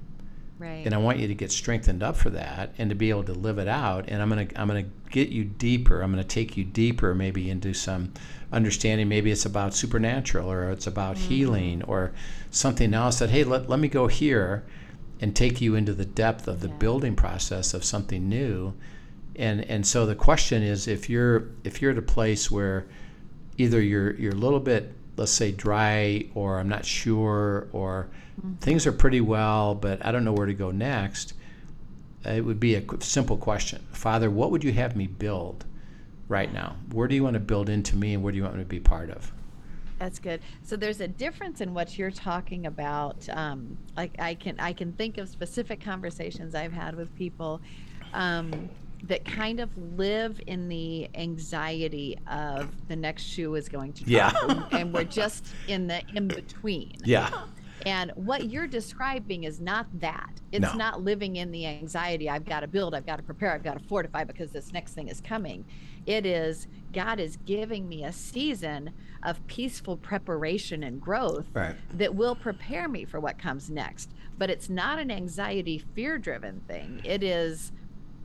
Right. 0.58 0.86
and 0.86 0.94
I 0.94 0.98
want 0.98 1.18
you 1.18 1.28
to 1.28 1.34
get 1.34 1.52
strengthened 1.52 2.02
up 2.02 2.16
for 2.16 2.30
that 2.30 2.72
and 2.78 2.88
to 2.88 2.96
be 2.96 3.10
able 3.10 3.24
to 3.24 3.34
live 3.34 3.58
it 3.58 3.68
out. 3.68 4.06
And 4.08 4.22
I'm 4.22 4.28
gonna 4.30 4.48
I'm 4.56 4.68
gonna 4.68 4.86
get 5.10 5.28
you 5.28 5.44
deeper. 5.44 6.00
I'm 6.00 6.10
gonna 6.10 6.24
take 6.24 6.56
you 6.56 6.64
deeper, 6.64 7.14
maybe 7.14 7.50
into 7.50 7.74
some 7.74 8.14
understanding. 8.50 9.08
Maybe 9.08 9.30
it's 9.30 9.44
about 9.44 9.74
supernatural, 9.74 10.50
or 10.50 10.70
it's 10.70 10.86
about 10.86 11.16
mm-hmm. 11.16 11.28
healing, 11.28 11.82
or 11.82 12.12
something 12.50 12.94
else. 12.94 13.18
That 13.18 13.30
hey, 13.30 13.44
let 13.44 13.68
let 13.68 13.78
me 13.80 13.88
go 13.88 14.06
here 14.06 14.64
and 15.20 15.36
take 15.36 15.60
you 15.60 15.74
into 15.74 15.92
the 15.92 16.04
depth 16.06 16.48
of 16.48 16.60
the 16.60 16.68
Yeah. 16.68 16.74
building 16.74 17.16
process 17.16 17.74
of 17.74 17.84
something 17.84 18.26
new. 18.28 18.72
And 19.34 19.60
and 19.62 19.86
so 19.86 20.06
the 20.06 20.14
question 20.14 20.62
is, 20.62 20.88
if 20.88 21.10
you're 21.10 21.48
if 21.64 21.82
you're 21.82 21.92
at 21.92 21.98
a 21.98 22.02
place 22.02 22.50
where 22.50 22.86
either 23.58 23.80
you're 23.82 24.14
you're 24.14 24.32
a 24.32 24.36
little 24.36 24.60
bit 24.60 24.94
let's 25.16 25.32
say 25.32 25.52
dry 25.52 26.26
or 26.34 26.58
I'm 26.58 26.68
not 26.68 26.84
sure 26.84 27.68
or 27.72 28.08
things 28.60 28.86
are 28.86 28.92
pretty 28.92 29.20
well 29.20 29.74
but 29.74 30.04
I 30.04 30.12
don't 30.12 30.24
know 30.24 30.32
where 30.32 30.46
to 30.46 30.54
go 30.54 30.70
next 30.70 31.34
it 32.24 32.44
would 32.44 32.60
be 32.60 32.74
a 32.74 32.82
simple 33.00 33.36
question 33.36 33.84
father 33.92 34.30
what 34.30 34.50
would 34.50 34.62
you 34.62 34.72
have 34.72 34.96
me 34.96 35.06
build 35.06 35.64
right 36.28 36.52
now 36.52 36.76
where 36.92 37.08
do 37.08 37.14
you 37.14 37.22
want 37.22 37.34
to 37.34 37.40
build 37.40 37.68
into 37.68 37.96
me 37.96 38.14
and 38.14 38.22
where 38.22 38.32
do 38.32 38.36
you 38.36 38.42
want 38.42 38.56
me 38.56 38.62
to 38.62 38.68
be 38.68 38.80
part 38.80 39.10
of 39.10 39.32
That's 39.98 40.18
good. 40.18 40.40
So 40.62 40.76
there's 40.76 41.00
a 41.00 41.08
difference 41.08 41.62
in 41.62 41.72
what 41.72 41.96
you're 41.96 42.10
talking 42.10 42.66
about. 42.66 43.26
Um, 43.30 43.78
like 43.96 44.12
I 44.18 44.34
can 44.34 44.60
I 44.60 44.74
can 44.74 44.92
think 44.92 45.16
of 45.16 45.28
specific 45.28 45.80
conversations 45.80 46.54
I've 46.54 46.72
had 46.72 46.94
with 46.94 47.14
people 47.16 47.62
um, 48.12 48.68
that 49.04 49.24
kind 49.24 49.60
of 49.60 49.70
live 49.96 50.40
in 50.46 50.68
the 50.68 51.08
anxiety 51.14 52.16
of 52.26 52.68
the 52.88 52.96
next 52.96 53.22
shoe 53.24 53.54
is 53.54 53.68
going 53.68 53.92
to 53.94 54.04
drop, 54.04 54.34
Yeah. 54.34 54.78
and- 54.78 54.92
we're 54.92 55.04
just 55.04 55.46
in 55.68 55.86
the 55.86 56.02
in 56.14 56.28
between. 56.28 56.96
yeah 57.04 57.44
And 57.84 58.10
what 58.16 58.48
you're 58.50 58.66
describing 58.66 59.44
is 59.44 59.60
not 59.60 59.86
that. 60.00 60.40
It's 60.50 60.62
No. 60.62 60.74
not 60.74 61.02
living 61.04 61.36
in 61.36 61.52
the 61.52 61.66
anxiety. 61.66 62.28
I've 62.28 62.46
got 62.46 62.60
to 62.60 62.66
build, 62.66 62.94
I've 62.94 63.06
got 63.06 63.16
to 63.16 63.22
prepare, 63.22 63.52
I've 63.52 63.62
got 63.62 63.78
to 63.78 63.84
fortify 63.84 64.24
because 64.24 64.50
this 64.50 64.72
next 64.72 64.94
thing 64.94 65.08
is 65.08 65.20
coming. 65.20 65.64
It 66.06 66.24
is 66.26 66.66
God 66.92 67.20
is 67.20 67.36
giving 67.44 67.86
me 67.88 68.02
a 68.02 68.12
season 68.12 68.90
of 69.22 69.46
peaceful 69.46 69.96
preparation 69.98 70.82
and 70.82 71.00
growth 71.00 71.44
right 71.52 71.76
that 71.94 72.14
will 72.14 72.34
prepare 72.34 72.88
me 72.88 73.04
for 73.04 73.20
what 73.20 73.38
comes 73.38 73.68
next. 73.70 74.10
But 74.38 74.50
it's 74.50 74.68
not 74.70 74.98
an 74.98 75.10
anxiety, 75.10 75.78
fear 75.78 76.16
driven 76.18 76.60
thing. 76.66 77.00
It 77.04 77.22
is 77.22 77.72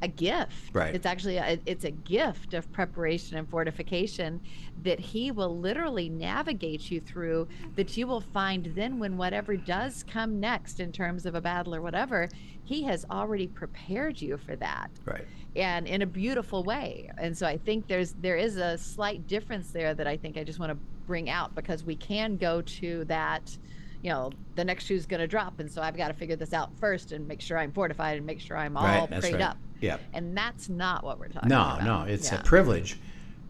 a 0.02 0.08
gift. 0.08 0.74
Right. 0.74 0.96
It's 0.96 1.06
actually 1.06 1.38
a, 1.38 1.60
it's 1.66 1.86
a 1.86 1.92
gift 1.92 2.54
of 2.54 2.72
preparation 2.72 3.38
and 3.38 3.48
fortification 3.48 4.42
that 4.84 5.00
he 5.00 5.32
will 5.32 5.58
literally 5.58 6.10
navigate 6.10 6.90
you 6.90 7.00
through 7.00 7.48
that 7.76 7.96
you 7.96 8.08
will 8.08 8.22
find 8.22 8.72
then 8.76 9.00
when 9.00 9.18
whatever 9.18 9.56
does 9.56 10.04
come 10.12 10.40
next 10.40 10.80
in 10.80 10.92
terms 10.92 11.26
of 11.26 11.36
a 11.36 11.42
battle 11.42 11.76
or 11.76 11.82
whatever, 11.82 12.30
he 12.64 12.84
has 12.84 13.06
already 13.12 13.48
prepared 13.48 14.20
you 14.22 14.38
for 14.38 14.56
that. 14.56 14.90
Right. 15.06 15.28
And 15.56 15.88
in 15.88 16.02
a 16.02 16.06
beautiful 16.06 16.64
way. 16.64 17.12
And 17.18 17.38
so 17.38 17.46
I 17.46 17.58
think 17.58 17.88
there's 17.88 18.14
there 18.22 18.38
is 18.38 18.58
a 18.58 18.78
slight 18.78 19.28
difference 19.28 19.72
there 19.72 19.94
that 19.94 20.08
I 20.08 20.18
think 20.18 20.38
I 20.38 20.44
just 20.44 20.60
want 20.60 20.72
to 20.72 20.78
bring 21.06 21.30
out 21.30 21.54
because 21.56 21.84
we 21.84 21.96
can 21.96 22.38
go 22.38 22.62
to 22.62 23.04
that 23.06 23.58
you 24.04 24.10
know, 24.10 24.32
the 24.56 24.64
next 24.66 24.86
shoe's 24.86 25.06
going 25.06 25.20
to 25.20 25.28
drop. 25.28 25.60
And 25.60 25.70
so 25.72 25.82
I've 25.82 25.96
got 25.98 26.08
to 26.10 26.14
figure 26.14 26.36
this 26.36 26.54
out 26.54 26.72
first 26.80 27.12
and 27.12 27.28
make 27.28 27.40
sure 27.42 27.58
I'm 27.58 27.72
fortified 27.72 28.18
and 28.18 28.26
make 28.26 28.40
sure 28.40 28.58
I'm 28.58 28.76
all 28.78 28.84
Right, 28.84 29.08
prayed 29.20 29.34
right. 29.34 29.42
up. 29.42 29.58
Yeah. 29.80 29.98
And 30.14 30.36
that's 30.38 30.70
not 30.70 31.04
what 31.04 31.20
we're 31.20 31.28
talking 31.28 31.50
No, 31.50 31.62
about. 31.62 31.84
no, 31.84 32.04
no. 32.06 32.12
it's 32.12 32.32
Yeah. 32.32 32.40
a 32.40 32.44
privilege 32.44 32.98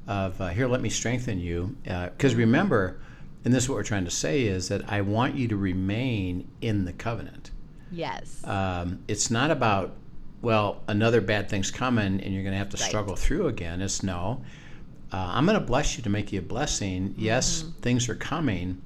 of 0.07 0.39
uh, 0.41 0.47
here. 0.49 0.67
Let 0.67 0.81
me 0.81 0.89
strengthen 0.89 1.39
you, 1.39 1.75
because 1.83 2.35
remember, 2.35 2.99
and 3.45 3.53
this 3.53 3.63
is 3.63 3.69
what 3.69 3.75
we're 3.75 3.83
trying 3.83 4.05
to 4.05 4.11
say 4.11 4.43
is 4.43 4.67
that 4.69 4.89
I 4.91 5.01
want 5.01 5.35
you 5.35 5.47
to 5.49 5.55
remain 5.57 6.47
in 6.61 6.85
the 6.85 6.93
covenant. 6.93 7.51
Yes. 7.91 8.41
Um, 8.45 8.99
it's 9.07 9.29
not 9.31 9.51
about 9.51 9.95
well, 10.41 10.81
another 10.87 11.21
bad 11.21 11.49
thing's 11.49 11.69
coming 11.69 12.19
and 12.19 12.33
you're 12.33 12.41
going 12.41 12.53
to 12.53 12.57
have 12.57 12.69
to 12.69 12.77
Right. 12.77 12.87
struggle 12.89 13.15
through 13.15 13.45
again. 13.47 13.79
It's 13.79 14.01
no. 14.01 14.43
Uh, 15.13 15.17
I'm 15.33 15.45
going 15.45 15.59
to 15.59 15.63
bless 15.63 15.97
you 15.97 16.03
to 16.03 16.09
make 16.09 16.31
you 16.33 16.39
a 16.39 16.41
blessing. 16.41 17.13
Yes, 17.15 17.61
Mm-hmm. 17.61 17.79
things 17.81 18.09
are 18.09 18.15
coming, 18.15 18.81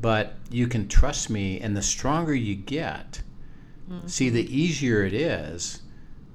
but 0.00 0.34
you 0.50 0.66
can 0.66 0.88
trust 0.88 1.30
me. 1.30 1.60
And 1.60 1.76
the 1.76 1.82
stronger 1.82 2.34
you 2.34 2.54
get, 2.54 3.22
see, 4.06 4.28
the 4.30 4.44
easier 4.54 5.04
it 5.04 5.14
is 5.14 5.82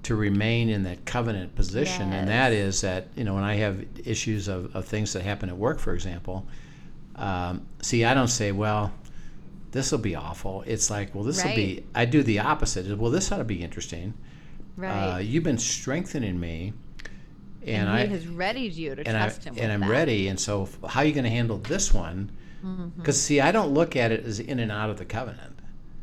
to 0.03 0.15
remain 0.15 0.69
in 0.69 0.83
that 0.83 1.05
covenant 1.05 1.55
position. 1.55 2.11
And 2.11 2.27
that 2.27 2.51
is 2.51 2.81
that, 2.81 3.07
you 3.15 3.23
know, 3.23 3.35
when 3.35 3.43
I 3.43 3.55
have 3.55 3.85
issues 4.05 4.47
of, 4.47 4.75
of 4.75 4.85
things 4.85 5.13
that 5.13 5.23
happen 5.23 5.49
at 5.49 5.57
work, 5.57 5.79
for 5.79 5.93
example, 5.93 6.45
um, 7.15 7.65
see, 7.81 8.03
I 8.03 8.13
don't 8.13 8.27
say, 8.27 8.51
well, 8.51 8.91
this 9.71 9.91
will 9.91 9.99
be 9.99 10.15
awful. 10.15 10.63
It's 10.67 10.89
like, 10.89 11.15
well, 11.15 11.23
this 11.23 11.43
will 11.43 11.55
be, 11.55 11.85
I 11.95 12.05
do 12.05 12.21
the 12.21 12.39
opposite. 12.39 12.97
Well, 12.97 13.11
this 13.11 13.31
ought 13.31 13.37
to 13.37 13.43
be 13.43 13.63
interesting. 13.63 14.13
right. 14.75 15.15
Uh, 15.15 15.17
you've 15.19 15.43
been 15.43 15.57
strengthening 15.57 16.39
me. 16.39 16.73
And, 17.65 17.87
and 17.87 17.89
I, 17.89 18.05
he 18.05 18.11
has 18.13 18.27
readied 18.27 18.73
you 18.73 18.95
to 18.95 19.07
and 19.07 19.15
I 19.15 19.21
trust 19.21 19.45
him. 19.45 19.55
and 19.57 19.71
I'm 19.71 19.79
that. 19.81 19.89
ready. 19.89 20.27
And 20.27 20.37
so, 20.37 20.67
how 20.85 20.99
are 20.99 21.05
you 21.05 21.13
going 21.13 21.23
to 21.23 21.29
handle 21.29 21.59
this 21.59 21.93
one? 21.93 22.29
Mm-hmm. 22.63 22.89
Because 22.97 23.21
see, 23.21 23.39
I 23.41 23.51
don't 23.51 23.73
look 23.73 23.95
at 23.95 24.11
it 24.11 24.25
as 24.25 24.39
in 24.39 24.59
and 24.59 24.71
out 24.71 24.89
of 24.89 24.97
the 24.97 25.05
covenant. 25.05 25.59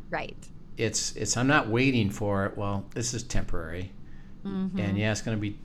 Right. 0.09 0.37
It's 0.77 1.15
it's 1.15 1.35
I'm 1.37 1.47
not 1.47 1.67
waiting 1.69 2.09
for 2.09 2.45
it. 2.45 2.57
Well, 2.57 2.85
this 2.93 3.13
is 3.13 3.23
temporary, 3.23 3.91
Mm-hmm. 4.45 4.79
and 4.79 4.97
yeah, 4.97 5.11
it's 5.11 5.21
going 5.21 5.37
to 5.37 5.41
be 5.41 5.57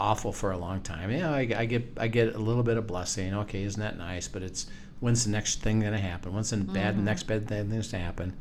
awful 0.00 0.32
for 0.32 0.52
a 0.52 0.56
long 0.58 0.80
time. 0.80 1.10
Yeah, 1.10 1.30
I, 1.30 1.40
I 1.56 1.64
get 1.66 1.84
I 1.98 2.08
get 2.08 2.34
a 2.34 2.38
little 2.38 2.62
bit 2.62 2.76
of 2.76 2.86
blessing. 2.86 3.34
Okay, 3.34 3.62
isn't 3.62 3.80
that 3.80 3.98
nice? 3.98 4.28
But 4.28 4.42
it's 4.42 4.66
when's 5.00 5.24
the 5.24 5.30
next 5.30 5.60
thing 5.62 5.80
going 5.80 5.92
to 5.92 5.98
happen? 5.98 6.32
When's 6.32 6.50
the 6.50 6.56
bad 6.58 6.94
Mm-hmm. 6.94 7.04
next 7.04 7.24
bad 7.24 7.46
thing 7.48 7.68
things 7.70 7.88
to 7.88 7.98
happen? 7.98 8.36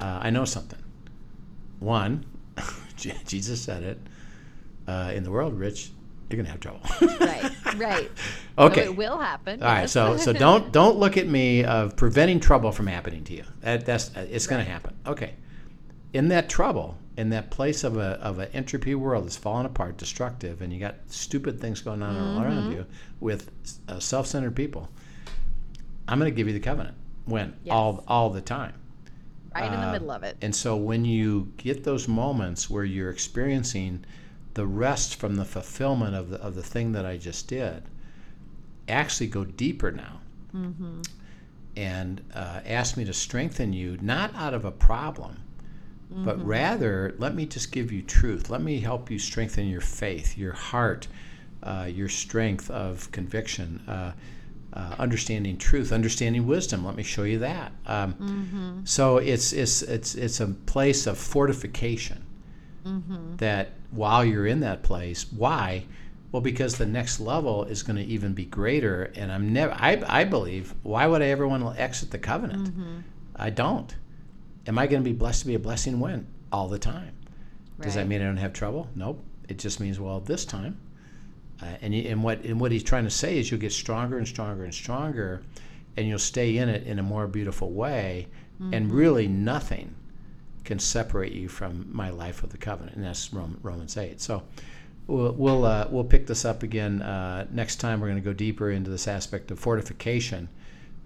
Uh, 0.00 0.18
I 0.22 0.30
know 0.30 0.44
something. 0.44 0.78
One, 1.80 2.24
Jesus 2.96 3.60
said 3.62 3.82
it. 3.82 3.98
Uh, 4.86 5.12
in 5.14 5.24
the 5.24 5.30
world, 5.30 5.58
Rich, 5.58 5.90
you're 6.28 6.36
going 6.42 6.46
to 6.46 6.50
have 6.50 6.60
trouble. 6.60 6.80
Right. 7.20 7.50
Right. 7.76 8.10
Okay. 8.58 8.84
So 8.86 8.90
it 8.92 8.96
will 8.96 9.18
happen. 9.18 9.62
All 9.62 9.68
right, 9.68 9.80
yes. 9.82 9.92
so 9.92 10.16
so 10.16 10.32
don't 10.32 10.72
don't 10.80 10.96
look 10.96 11.18
at 11.18 11.26
me 11.28 11.62
of 11.64 11.94
preventing 11.94 12.40
trouble 12.40 12.72
from 12.72 12.86
happening 12.86 13.22
to 13.24 13.34
you. 13.34 13.44
That, 13.60 13.84
that's 13.84 14.10
it's 14.16 14.46
going 14.46 14.64
to 14.64 14.70
happen. 14.70 14.94
Okay, 15.06 15.34
in 16.14 16.28
that 16.28 16.48
trouble, 16.48 16.96
in 17.18 17.28
that 17.30 17.50
place 17.50 17.84
of 17.84 17.98
a 17.98 18.12
of 18.22 18.38
an 18.38 18.48
entropy 18.54 18.94
world 18.94 19.24
that's 19.26 19.36
falling 19.36 19.66
apart, 19.66 19.98
destructive, 19.98 20.62
and 20.62 20.72
you 20.72 20.80
got 20.80 20.94
stupid 21.08 21.60
things 21.60 21.82
going 21.82 22.02
on 22.02 22.16
all 22.16 22.40
Mm-hmm. 22.40 22.44
around 22.44 22.72
you 22.72 22.86
with 23.20 23.50
uh, 23.88 23.98
self-centered 23.98 24.56
people, 24.56 24.88
I'm 26.08 26.18
going 26.18 26.30
to 26.32 26.34
give 26.34 26.46
you 26.46 26.54
the 26.54 26.60
covenant 26.60 26.96
when 27.26 27.54
all 27.70 28.04
all 28.08 28.30
the 28.30 28.40
time. 28.40 28.72
right 29.54 29.66
in 29.70 29.78
the 29.80 29.86
Uh, 29.88 29.92
middle 29.92 30.10
of 30.10 30.22
it. 30.22 30.38
And 30.40 30.56
so 30.56 30.76
when 30.76 31.04
you 31.04 31.52
get 31.58 31.84
those 31.84 32.08
moments 32.08 32.70
where 32.70 32.84
you're 32.84 33.10
experiencing 33.10 34.02
the 34.56 34.66
rest 34.66 35.14
from 35.20 35.36
the 35.36 35.44
fulfillment 35.44 36.14
of 36.14 36.30
the, 36.30 36.38
of 36.42 36.54
the 36.54 36.62
thing 36.62 36.92
that 36.92 37.06
I 37.06 37.16
just 37.16 37.48
did, 37.48 37.82
actually 38.88 39.28
go 39.28 39.44
deeper 39.44 39.90
now 39.92 40.20
and 41.76 42.22
uh, 42.34 42.60
ask 42.64 42.96
me 42.96 43.04
to 43.04 43.12
strengthen 43.12 43.72
you, 43.72 43.98
not 44.00 44.34
out 44.34 44.54
of 44.54 44.64
a 44.64 44.70
problem, 44.70 45.36
but 46.10 46.36
rather 46.46 47.14
let 47.18 47.34
me 47.34 47.44
just 47.46 47.72
give 47.72 47.92
you 47.92 48.00
truth. 48.02 48.48
Let 48.48 48.62
me 48.62 48.80
help 48.80 49.10
you 49.10 49.18
strengthen 49.18 49.68
your 49.68 49.80
faith, 49.82 50.38
your 50.38 50.52
heart, 50.52 51.08
uh, 51.62 51.88
your 51.92 52.08
strength 52.08 52.70
of 52.70 53.10
conviction. 53.12 53.82
Uh, 53.88 54.12
uh, 54.72 54.94
understanding 54.98 55.56
truth, 55.56 55.90
understanding 55.90 56.46
wisdom. 56.46 56.84
Let 56.84 56.96
me 56.96 57.02
show 57.02 57.22
you 57.22 57.38
that. 57.38 57.72
Um, 57.86 58.82
So 58.84 59.16
it's 59.16 59.52
it's 59.54 59.80
it's 59.82 60.14
it's 60.14 60.38
a 60.40 60.48
place 60.48 61.06
of 61.06 61.16
fortification. 61.16 62.22
Mm-hmm. 62.86 63.36
That 63.36 63.72
while 63.90 64.24
you're 64.24 64.46
in 64.46 64.60
that 64.60 64.82
place, 64.82 65.26
why? 65.32 65.84
Well, 66.32 66.42
because 66.42 66.76
the 66.76 66.86
next 66.86 67.20
level 67.20 67.64
is 67.64 67.82
going 67.82 67.96
to 67.96 68.04
even 68.04 68.32
be 68.32 68.44
greater. 68.44 69.12
And 69.14 69.32
I'm 69.32 69.52
never. 69.52 69.72
I 69.72 70.02
I 70.06 70.24
believe. 70.24 70.74
Why 70.82 71.06
would 71.06 71.22
I 71.22 71.26
ever 71.26 71.46
want 71.46 71.62
to 71.62 71.80
exit 71.80 72.10
the 72.10 72.18
covenant? 72.18 72.70
Mm-hmm. 72.70 72.98
I 73.36 73.50
don't. 73.50 73.94
Am 74.66 74.78
I 74.78 74.86
going 74.86 75.02
to 75.02 75.08
be 75.08 75.16
blessed 75.16 75.42
to 75.42 75.46
be 75.46 75.54
a 75.54 75.58
blessing 75.58 76.00
when? 76.00 76.26
All 76.50 76.68
the 76.68 76.78
time. 76.78 77.12
Does 77.80 77.94
that 77.94 78.08
mean 78.08 78.22
I 78.22 78.24
don't 78.24 78.38
have 78.38 78.54
trouble? 78.54 78.88
Nope. 78.94 79.22
It 79.48 79.58
just 79.58 79.80
means 79.80 80.00
well, 80.00 80.20
this 80.20 80.44
time. 80.44 80.80
Uh, 81.62 81.66
and, 81.80 81.94
and 81.94 82.22
what 82.22 82.42
and 82.42 82.60
what 82.60 82.72
he's 82.72 82.82
trying 82.82 83.04
to 83.04 83.10
say 83.10 83.38
is 83.38 83.50
you'll 83.50 83.60
get 83.60 83.72
stronger 83.72 84.18
and 84.18 84.26
stronger 84.26 84.64
and 84.64 84.74
stronger, 84.74 85.42
and 85.96 86.06
you'll 86.06 86.18
stay 86.18 86.56
in 86.58 86.68
it 86.68 86.86
in 86.86 86.98
a 86.98 87.02
more 87.02 87.26
beautiful 87.26 87.70
way, 87.70 88.28
and 88.58 88.86
mm-hmm. 88.86 88.96
really 88.96 89.28
nothing 89.28 89.94
can 90.66 90.78
separate 90.78 91.32
you 91.32 91.48
from 91.48 91.88
my 91.90 92.10
life 92.10 92.42
of 92.44 92.50
the 92.50 92.58
covenant, 92.58 92.96
and 92.96 93.04
that's 93.04 93.32
Romans 93.32 93.96
eight. 93.96 94.20
So 94.20 94.42
we'll 95.06 95.32
we'll, 95.32 95.64
uh, 95.64 95.86
we'll 95.90 96.04
pick 96.04 96.26
this 96.26 96.44
up 96.44 96.62
again 96.62 97.00
uh, 97.02 97.46
next 97.50 97.76
time. 97.76 98.00
We're 98.00 98.08
going 98.08 98.22
to 98.22 98.30
go 98.30 98.34
deeper 98.34 98.70
into 98.70 98.90
this 98.90 99.08
aspect 99.08 99.50
of 99.50 99.58
fortification 99.58 100.48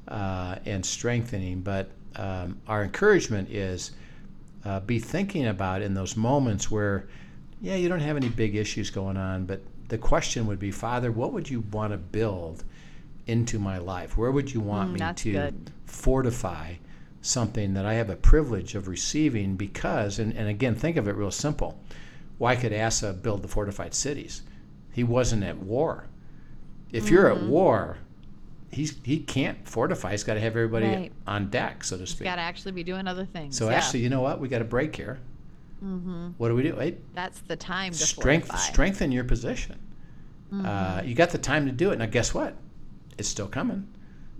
uh, 0.08 0.56
and 0.66 0.84
strengthening. 0.84 1.60
But 1.60 1.90
um, 2.16 2.58
our 2.66 2.82
encouragement 2.82 3.50
is 3.50 3.92
uh, 4.64 4.80
be 4.80 4.98
thinking 4.98 5.46
about 5.46 5.82
in 5.82 5.94
those 5.94 6.16
moments 6.16 6.70
where, 6.70 7.06
yeah, 7.60 7.76
you 7.76 7.88
don't 7.88 8.00
have 8.00 8.16
any 8.16 8.28
big 8.28 8.56
issues 8.56 8.90
going 8.90 9.16
on, 9.16 9.46
but 9.46 9.60
the 9.88 9.98
question 9.98 10.46
would 10.46 10.58
be, 10.58 10.70
Father, 10.70 11.12
what 11.12 11.32
would 11.32 11.48
you 11.50 11.60
want 11.72 11.92
to 11.92 11.98
build 11.98 12.64
into 13.26 13.58
my 13.58 13.78
life? 13.78 14.16
Where 14.16 14.30
would 14.30 14.52
you 14.52 14.60
want 14.60 14.90
Mm, 14.90 15.00
me 15.08 15.14
to 15.14 15.32
good. 15.32 15.70
fortify 15.86 16.74
something 17.22 17.74
that 17.74 17.84
I 17.84 17.94
have 17.94 18.10
a 18.10 18.16
privilege 18.16 18.74
of 18.74 18.88
receiving 18.88 19.56
because, 19.56 20.18
and, 20.18 20.32
and 20.36 20.48
again, 20.48 20.74
think 20.74 20.96
of 20.96 21.06
it 21.08 21.12
real 21.16 21.30
simple. 21.30 21.78
Why 22.38 22.56
could 22.56 22.72
Asa 22.72 23.12
build 23.12 23.42
the 23.42 23.48
fortified 23.48 23.94
cities? 23.94 24.42
He 24.92 25.04
wasn't 25.04 25.44
at 25.44 25.58
war. 25.58 26.06
If 26.92 27.10
you're 27.10 27.28
Mm-hmm. 27.30 27.44
at 27.44 27.50
war, 27.50 27.98
he's 28.70 28.96
he 29.04 29.18
can't 29.20 29.68
fortify. 29.68 30.12
He's 30.12 30.24
got 30.24 30.34
to 30.34 30.40
have 30.40 30.52
everybody 30.52 30.86
Right. 30.86 31.12
on 31.26 31.50
deck, 31.50 31.84
so 31.84 31.96
to 31.98 32.06
speak. 32.06 32.24
Got 32.24 32.36
to 32.36 32.40
actually 32.42 32.72
be 32.72 32.82
doing 32.82 33.06
other 33.06 33.24
things. 33.26 33.56
So 33.56 33.68
yeah. 33.68 33.76
actually, 33.76 34.00
you 34.00 34.08
know 34.08 34.22
what? 34.22 34.40
We 34.40 34.48
got 34.48 34.62
a 34.62 34.64
break 34.64 34.96
here. 34.96 35.20
What 36.36 36.48
do 36.48 36.54
we 36.54 36.62
do? 36.62 36.74
Wait, 36.76 36.98
that's 37.14 37.40
the 37.40 37.56
time 37.56 37.92
to 37.92 37.98
strength, 37.98 38.48
fortify. 38.48 38.70
strengthen 38.70 39.12
your 39.12 39.24
position. 39.24 39.78
Mm-hmm. 40.52 40.66
Uh, 40.66 41.02
you 41.06 41.14
got 41.14 41.30
the 41.30 41.38
time 41.38 41.64
to 41.66 41.72
do 41.72 41.90
it. 41.90 41.98
Now, 41.98 42.04
guess 42.06 42.34
what? 42.34 42.54
It's 43.16 43.28
still 43.28 43.46
coming. 43.48 43.86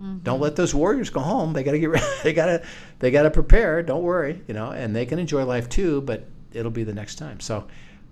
Mm-hmm. 0.01 0.19
Don't 0.23 0.39
let 0.39 0.55
those 0.55 0.73
warriors 0.73 1.09
go 1.09 1.19
home. 1.19 1.53
They 1.53 1.63
got 1.63 1.71
to 1.73 1.79
get 1.79 1.89
ready. 1.89 2.05
They 2.23 2.33
got 2.33 2.47
to 2.47 2.63
they 2.99 3.11
got 3.11 3.23
to 3.23 3.31
prepare. 3.31 3.83
Don't 3.83 4.03
worry, 4.03 4.41
you 4.47 4.53
know, 4.53 4.71
and 4.71 4.95
they 4.95 5.05
can 5.05 5.19
enjoy 5.19 5.45
life 5.45 5.69
too. 5.69 6.01
But 6.01 6.25
it'll 6.53 6.71
be 6.71 6.83
the 6.83 6.93
next 6.93 7.15
time. 7.15 7.39
So 7.39 7.67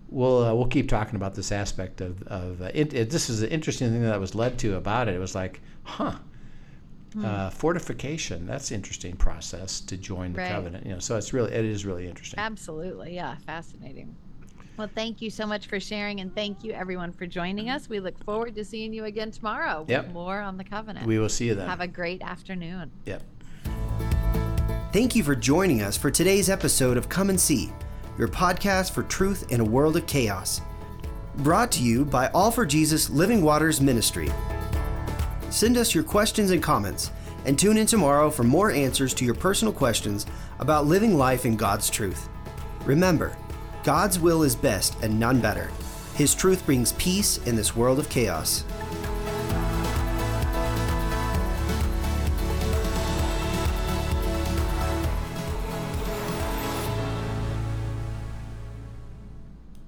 we'll 0.09 0.43
uh, 0.45 0.53
we'll 0.53 0.67
keep 0.67 0.87
talking 0.87 1.15
about 1.15 1.33
this 1.35 1.51
aspect 1.51 2.01
of 2.01 2.21
of 2.23 2.61
uh, 2.61 2.71
it, 2.73 2.93
it, 2.93 3.09
this 3.09 3.29
is 3.29 3.41
an 3.41 3.49
interesting 3.49 3.89
thing 3.91 4.03
that 4.03 4.13
I 4.13 4.17
was 4.17 4.35
led 4.35 4.59
to 4.59 4.75
about 4.75 5.07
it. 5.07 5.15
It 5.15 5.19
was 5.19 5.35
like, 5.35 5.61
huh. 5.83 6.15
Hmm. 7.13 7.25
Uh, 7.25 7.49
fortification. 7.49 8.45
That's 8.45 8.71
interesting 8.71 9.15
process 9.15 9.79
to 9.81 9.97
join 9.97 10.33
the 10.33 10.41
Right. 10.41 10.51
covenant. 10.51 10.85
You 10.85 10.93
know, 10.93 10.99
so 10.99 11.17
it's 11.17 11.33
really 11.33 11.51
it 11.51 11.65
is 11.65 11.83
really 11.83 12.07
interesting. 12.07 12.39
Absolutely. 12.39 13.15
Yeah. 13.15 13.35
Fascinating. 13.47 14.15
Well, 14.79 14.89
thank 14.95 15.21
you 15.21 15.29
so 15.29 15.45
much 15.45 15.67
for 15.67 15.77
sharing, 15.77 16.21
and 16.21 16.33
thank 16.33 16.63
you 16.63 16.71
everyone 16.71 17.11
for 17.11 17.25
joining 17.27 17.69
us. 17.69 17.89
We 17.89 17.99
look 17.99 18.17
forward 18.23 18.55
to 18.55 18.63
seeing 18.63 18.93
you 18.93 19.03
again 19.03 19.29
tomorrow 19.29 19.83
Yep. 19.89 20.05
with 20.05 20.13
more 20.13 20.39
on 20.39 20.55
the 20.55 20.63
covenant. 20.63 21.05
We 21.05 21.19
will 21.19 21.27
see 21.27 21.47
you 21.47 21.55
then. 21.55 21.67
Have 21.67 21.81
a 21.81 21.87
great 21.87 22.21
afternoon. 22.21 22.89
yep. 23.05 23.21
Thank 24.93 25.17
you 25.17 25.23
for 25.23 25.35
joining 25.35 25.81
us 25.81 25.97
for 25.97 26.09
today's 26.09 26.49
episode 26.49 26.95
of 26.95 27.09
Come 27.09 27.29
and 27.29 27.37
See, 27.37 27.73
your 28.17 28.29
podcast 28.29 28.91
for 28.91 29.03
truth 29.03 29.51
in 29.51 29.59
a 29.59 29.65
world 29.65 29.97
of 29.97 30.07
chaos. 30.07 30.61
Brought 31.39 31.73
to 31.73 31.83
you 31.83 32.05
by 32.05 32.27
All 32.29 32.49
for 32.49 32.65
Jesus 32.65 33.09
Living 33.09 33.41
Waters 33.41 33.81
Ministry. 33.81 34.31
Send 35.49 35.75
us 35.75 35.93
your 35.93 36.05
questions 36.05 36.51
and 36.51 36.63
comments, 36.63 37.11
and 37.45 37.59
tune 37.59 37.75
in 37.75 37.85
tomorrow 37.85 38.29
for 38.29 38.43
more 38.43 38.71
answers 38.71 39.13
to 39.15 39.25
your 39.25 39.35
personal 39.35 39.73
questions 39.73 40.25
about 40.59 40.85
living 40.87 41.17
life 41.17 41.45
in 41.45 41.57
God's 41.57 41.89
truth. 41.89 42.29
Remember, 42.85 43.35
God's 43.83 44.19
will 44.19 44.43
is 44.43 44.55
best 44.55 44.95
and 45.01 45.19
none 45.19 45.39
better. 45.39 45.69
His 46.15 46.35
truth 46.35 46.65
brings 46.65 46.91
peace 46.93 47.37
in 47.45 47.55
this 47.55 47.75
world 47.75 47.97
of 47.97 48.09
chaos. 48.09 48.65